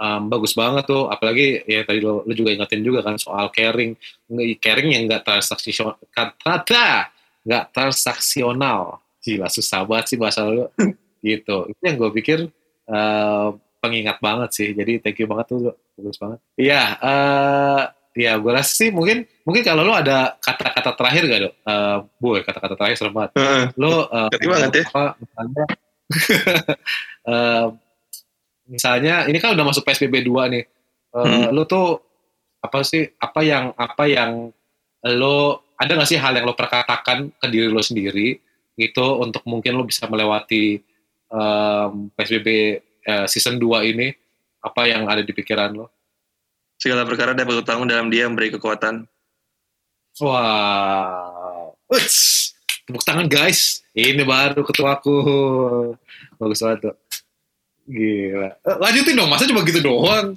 um, 0.00 0.22
bagus 0.28 0.52
banget 0.56 0.88
tuh. 0.88 1.08
Apalagi 1.08 1.64
ya 1.68 1.84
tadi 1.84 2.00
lo, 2.00 2.24
lo 2.24 2.32
juga 2.32 2.52
ingetin 2.52 2.84
juga 2.84 3.04
kan 3.04 3.16
soal 3.16 3.52
caring. 3.52 3.96
Caring 4.60 4.88
yang 4.96 5.08
enggak 5.08 5.24
transaksional 5.24 5.96
kata 6.12 7.12
nggak 7.42 7.64
transaksional. 7.74 9.02
Gila 9.22 9.46
susah 9.46 9.86
banget 9.86 10.14
sih 10.14 10.18
bahasa 10.18 10.46
lo. 10.46 10.72
Gitu. 11.22 11.70
Itu 11.70 11.82
yang 11.86 12.02
gue 12.02 12.10
pikir 12.18 12.38
uh, 12.90 13.54
pengingat 13.82 14.22
banget 14.22 14.54
sih 14.54 14.70
jadi 14.70 15.02
thank 15.02 15.18
you 15.18 15.26
banget 15.26 15.50
tuh 15.50 15.74
bagus 15.98 16.16
banget. 16.22 16.38
Iya, 16.54 16.82
uh, 17.02 17.82
ya 18.14 18.38
gue 18.38 18.52
rasa 18.54 18.72
sih 18.72 18.94
mungkin 18.94 19.26
mungkin 19.42 19.62
kalau 19.66 19.82
lo 19.82 19.98
ada 19.98 20.38
kata-kata 20.38 20.94
terakhir 20.94 21.22
gak 21.26 21.40
dok? 21.42 21.54
Uh, 21.66 21.96
boy 22.22 22.38
kata-kata 22.46 22.74
terakhir 22.78 22.96
serem 23.02 23.14
banget. 23.16 23.30
Uh, 23.34 23.64
lo 23.74 24.06
uh, 24.06 24.28
banget 24.30 24.70
ya. 24.70 24.84
Apa, 24.86 25.04
misalnya, 25.18 25.64
uh, 27.26 27.66
misalnya 28.72 29.14
ini 29.26 29.38
kan 29.42 29.58
udah 29.58 29.64
masuk 29.66 29.82
PSBB 29.82 30.22
2 30.22 30.54
nih. 30.54 30.64
Uh, 31.12 31.26
hmm. 31.26 31.44
Lo 31.50 31.66
tuh 31.66 31.98
apa 32.62 32.86
sih 32.86 33.02
apa 33.18 33.42
yang 33.42 33.74
apa 33.74 34.06
yang 34.06 34.54
lo 35.02 35.66
ada 35.74 35.98
gak 35.98 36.06
sih 36.06 36.20
hal 36.22 36.38
yang 36.38 36.46
lo 36.46 36.54
perkatakan 36.54 37.34
ke 37.34 37.46
diri 37.50 37.66
lo 37.66 37.82
sendiri 37.82 38.38
gitu 38.78 39.18
untuk 39.18 39.42
mungkin 39.50 39.74
lo 39.74 39.82
bisa 39.82 40.06
melewati 40.06 40.78
um, 41.26 42.06
PSBB 42.14 42.78
uh, 43.06 43.26
season 43.26 43.58
2 43.58 43.92
ini 43.94 44.12
apa 44.62 44.86
yang 44.86 45.06
ada 45.10 45.22
di 45.22 45.34
pikiran 45.34 45.74
lo? 45.74 45.90
Segala 46.78 47.06
perkara 47.06 47.34
dapat 47.34 47.62
bertanggung 47.62 47.86
dalam 47.86 48.10
dia 48.10 48.26
yang 48.26 48.34
beri 48.34 48.50
kekuatan. 48.54 49.06
Wow. 50.18 51.78
Uts. 51.90 52.50
Tepuk 52.82 53.06
tangan 53.06 53.30
guys. 53.30 53.86
Ini 53.94 54.26
baru 54.26 54.66
ketuaku. 54.66 55.16
Bagus 56.38 56.58
banget 56.62 56.90
tuh. 56.90 56.96
Gila. 57.86 58.50
Eh, 58.58 58.76
lanjutin 58.78 59.14
dong, 59.18 59.30
masa 59.30 59.46
cuma 59.46 59.62
gitu 59.62 59.82
doang? 59.82 60.34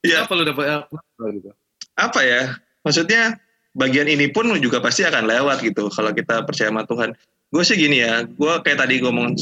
Iya. 0.00 0.24
Apa 0.24 0.32
lo 0.32 0.42
dapat 0.48 0.66
apa 0.84 1.24
gitu? 1.32 1.50
Apa 1.96 2.20
ya? 2.24 2.42
Maksudnya 2.82 3.36
bagian 3.72 4.08
ini 4.08 4.28
pun 4.32 4.48
juga 4.60 4.80
pasti 4.80 5.04
akan 5.04 5.24
lewat 5.28 5.64
gitu 5.64 5.88
kalau 5.92 6.12
kita 6.12 6.44
percaya 6.44 6.68
sama 6.72 6.84
Tuhan. 6.84 7.12
Gue 7.52 7.62
sih 7.68 7.76
gini 7.76 8.00
ya, 8.00 8.24
gue 8.24 8.52
kayak 8.64 8.80
tadi 8.80 9.04
ngomong 9.04 9.36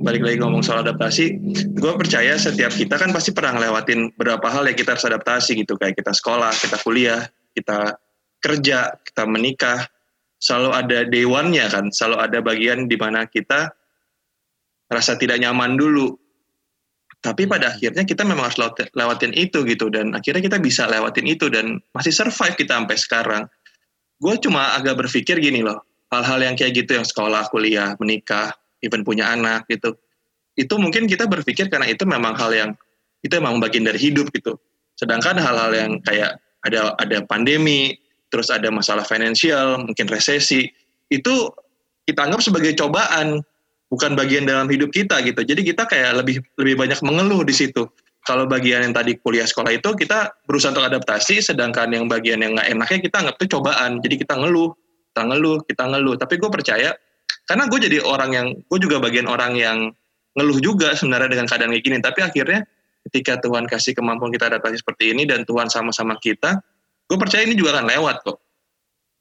balik 0.00 0.24
lagi 0.24 0.40
ngomong 0.40 0.64
soal 0.64 0.80
adaptasi, 0.80 1.36
gue 1.76 1.92
percaya 2.00 2.40
setiap 2.40 2.72
kita 2.72 2.96
kan 2.96 3.12
pasti 3.12 3.36
pernah 3.36 3.60
ngelewatin 3.60 4.16
beberapa 4.16 4.48
hal 4.48 4.64
yang 4.64 4.76
kita 4.76 4.96
harus 4.96 5.04
adaptasi 5.04 5.60
gitu, 5.60 5.76
kayak 5.76 6.00
kita 6.00 6.16
sekolah, 6.16 6.50
kita 6.56 6.80
kuliah, 6.80 7.28
kita 7.52 8.00
kerja, 8.40 8.96
kita 9.04 9.22
menikah, 9.28 9.84
selalu 10.40 10.70
ada 10.72 10.98
day 11.04 11.28
one-nya 11.28 11.68
kan, 11.68 11.92
selalu 11.92 12.16
ada 12.16 12.38
bagian 12.40 12.88
di 12.88 12.96
mana 12.96 13.28
kita 13.28 13.76
rasa 14.88 15.20
tidak 15.20 15.36
nyaman 15.36 15.76
dulu. 15.76 16.16
Tapi 17.20 17.44
pada 17.44 17.76
akhirnya 17.76 18.08
kita 18.08 18.24
memang 18.24 18.48
harus 18.48 18.56
lewatin 18.96 19.36
itu 19.36 19.60
gitu 19.68 19.92
dan 19.92 20.16
akhirnya 20.16 20.40
kita 20.40 20.56
bisa 20.56 20.88
lewatin 20.88 21.28
itu 21.28 21.52
dan 21.52 21.76
masih 21.92 22.16
survive 22.16 22.56
kita 22.56 22.80
sampai 22.80 22.96
sekarang. 22.96 23.42
Gue 24.16 24.40
cuma 24.40 24.72
agak 24.72 24.96
berpikir 25.04 25.36
gini 25.36 25.60
loh, 25.60 25.84
hal-hal 26.08 26.40
yang 26.40 26.56
kayak 26.56 26.72
gitu 26.80 26.96
yang 26.96 27.04
sekolah, 27.04 27.52
kuliah, 27.52 27.92
menikah, 28.00 28.56
even 28.84 29.04
punya 29.06 29.32
anak 29.32 29.64
gitu. 29.68 29.96
Itu 30.56 30.76
mungkin 30.76 31.08
kita 31.08 31.24
berpikir 31.30 31.72
karena 31.72 31.88
itu 31.88 32.04
memang 32.04 32.36
hal 32.36 32.50
yang 32.52 32.70
itu 33.20 33.32
memang 33.36 33.60
bagian 33.60 33.84
dari 33.86 34.00
hidup 34.00 34.32
gitu. 34.32 34.56
Sedangkan 34.96 35.36
hal-hal 35.40 35.72
yang 35.72 35.90
kayak 36.04 36.40
ada 36.64 36.92
ada 37.00 37.24
pandemi, 37.24 37.96
terus 38.28 38.52
ada 38.52 38.68
masalah 38.68 39.04
finansial, 39.04 39.80
mungkin 39.84 40.06
resesi, 40.08 40.68
itu 41.08 41.34
kita 42.04 42.26
anggap 42.26 42.40
sebagai 42.44 42.72
cobaan, 42.76 43.40
bukan 43.90 44.14
bagian 44.14 44.46
dalam 44.46 44.70
hidup 44.70 44.94
kita 44.94 45.20
gitu. 45.26 45.42
Jadi 45.42 45.62
kita 45.66 45.84
kayak 45.84 46.22
lebih 46.22 46.40
lebih 46.56 46.74
banyak 46.78 47.00
mengeluh 47.02 47.42
di 47.44 47.52
situ. 47.52 47.90
Kalau 48.20 48.44
bagian 48.44 48.84
yang 48.84 48.94
tadi 48.94 49.16
kuliah 49.16 49.48
sekolah 49.48 49.72
itu 49.74 49.96
kita 49.96 50.44
berusaha 50.44 50.76
untuk 50.76 50.86
adaptasi, 50.86 51.40
sedangkan 51.40 51.90
yang 51.90 52.04
bagian 52.06 52.44
yang 52.44 52.52
nggak 52.54 52.68
enaknya 52.68 52.98
kita 53.08 53.16
anggap 53.24 53.34
itu 53.40 53.46
cobaan. 53.58 53.90
Jadi 54.04 54.14
kita 54.20 54.34
ngeluh, 54.36 54.70
kita 55.10 55.22
ngeluh, 55.26 55.58
kita 55.64 55.84
ngeluh. 55.88 56.14
Tapi 56.20 56.34
gue 56.36 56.50
percaya, 56.52 56.90
karena 57.48 57.64
gue 57.68 57.78
jadi 57.78 57.98
orang 58.04 58.30
yang, 58.34 58.46
gue 58.56 58.78
juga 58.80 58.98
bagian 58.98 59.28
orang 59.28 59.56
yang 59.56 59.78
ngeluh 60.34 60.58
juga 60.62 60.94
sebenarnya 60.94 61.32
dengan 61.36 61.46
keadaan 61.50 61.70
kayak 61.74 61.84
gini. 61.84 61.98
Tapi 62.00 62.20
akhirnya 62.22 62.60
ketika 63.08 63.40
Tuhan 63.40 63.66
kasih 63.66 63.96
kemampuan 63.96 64.30
kita 64.30 64.52
adaptasi 64.52 64.80
seperti 64.80 65.12
ini 65.14 65.26
dan 65.26 65.42
Tuhan 65.42 65.66
sama-sama 65.72 66.18
kita, 66.20 66.60
gue 67.10 67.18
percaya 67.18 67.42
ini 67.42 67.58
juga 67.58 67.74
akan 67.74 67.90
lewat 67.90 68.16
kok 68.22 68.38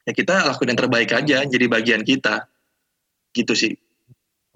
ya 0.10 0.12
kita 0.14 0.46
lakuin 0.46 0.74
yang 0.74 0.80
terbaik 0.86 1.10
aja 1.14 1.38
jadi 1.46 1.66
bagian 1.70 2.02
kita 2.06 2.46
gitu 3.34 3.54
sih 3.58 3.74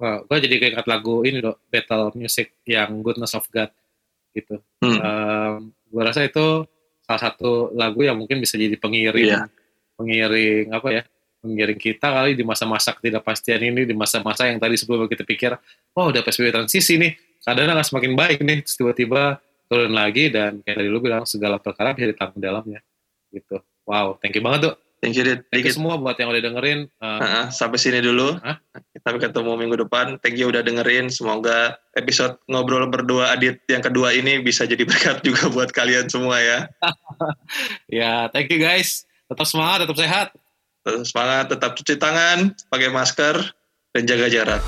Wah, 0.02 0.26
gue 0.26 0.38
jadi 0.42 0.56
kayak 0.58 0.90
lagu 0.90 1.22
ini 1.22 1.38
loh 1.38 1.62
battle 1.70 2.10
music 2.18 2.58
yang 2.66 3.06
Goodness 3.06 3.38
of 3.38 3.46
God 3.54 3.70
gitu 4.34 4.62
hmm. 4.82 5.00
um, 5.02 5.70
gue 5.70 6.02
rasa 6.02 6.26
itu 6.26 6.66
salah 7.06 7.22
satu 7.22 7.70
lagu 7.78 8.02
yang 8.02 8.18
mungkin 8.18 8.42
bisa 8.42 8.58
jadi 8.58 8.78
pengiring 8.82 9.30
yeah. 9.30 9.46
pengiring 9.94 10.74
apa 10.74 10.88
ya 10.90 11.04
pengiring 11.44 11.76
kita 11.76 12.08
kali 12.08 12.40
di 12.40 12.48
masa-masa 12.48 12.96
ketidakpastian 12.96 13.60
ini 13.60 13.84
di 13.84 13.92
masa-masa 13.92 14.48
yang 14.48 14.64
tadi 14.64 14.80
sebelum 14.80 15.12
kita 15.12 15.28
pikir 15.28 15.52
oh 16.00 16.06
udah 16.08 16.24
PSBB 16.24 16.56
transisi 16.56 16.96
nih 16.96 17.12
keadaan 17.44 17.76
akan 17.76 17.84
semakin 17.84 18.12
baik 18.16 18.40
nih 18.40 18.64
tiba-tiba 18.64 19.44
turun 19.68 19.92
lagi 19.92 20.32
dan 20.32 20.64
kayak 20.64 20.80
tadi 20.80 20.88
lu 20.88 21.04
bilang 21.04 21.28
segala 21.28 21.60
perkara 21.60 21.92
bisa 21.92 22.08
ditanggung 22.16 22.40
dalamnya 22.40 22.80
gitu. 23.34 23.60
Wow, 23.84 24.22
thank 24.22 24.38
you 24.38 24.44
banget 24.46 24.72
tuh. 24.72 24.76
Thank 25.04 25.20
you, 25.20 25.28
Dit. 25.28 25.44
Thank 25.52 25.68
you 25.68 25.76
semua 25.76 26.00
buat 26.00 26.16
yang 26.16 26.32
udah 26.32 26.40
dengerin. 26.40 26.88
Uh, 27.04 27.20
uh, 27.20 27.46
sampai 27.52 27.76
sini 27.76 28.00
dulu. 28.00 28.40
Huh? 28.40 28.56
Sampai 29.04 29.20
ketemu 29.20 29.52
minggu 29.60 29.76
depan. 29.84 30.16
Thank 30.24 30.40
you 30.40 30.48
udah 30.48 30.64
dengerin. 30.64 31.12
Semoga 31.12 31.76
episode 32.00 32.40
ngobrol 32.48 32.88
berdua 32.88 33.36
Adit 33.36 33.60
yang 33.68 33.84
kedua 33.84 34.16
ini 34.16 34.40
bisa 34.40 34.64
jadi 34.64 34.80
berkat 34.88 35.20
juga 35.20 35.52
buat 35.52 35.76
kalian 35.76 36.08
semua 36.08 36.40
ya. 36.40 36.72
ya, 38.00 38.32
thank 38.32 38.48
you 38.48 38.64
guys. 38.64 39.04
Tetap 39.28 39.44
semangat, 39.44 39.84
tetap 39.84 40.00
sehat. 40.00 40.28
Semangat, 40.84 41.48
tetap 41.48 41.80
cuci 41.80 41.96
tangan, 41.96 42.52
pakai 42.68 42.92
masker, 42.92 43.40
dan 43.96 44.04
jaga 44.04 44.28
jarak. 44.28 44.62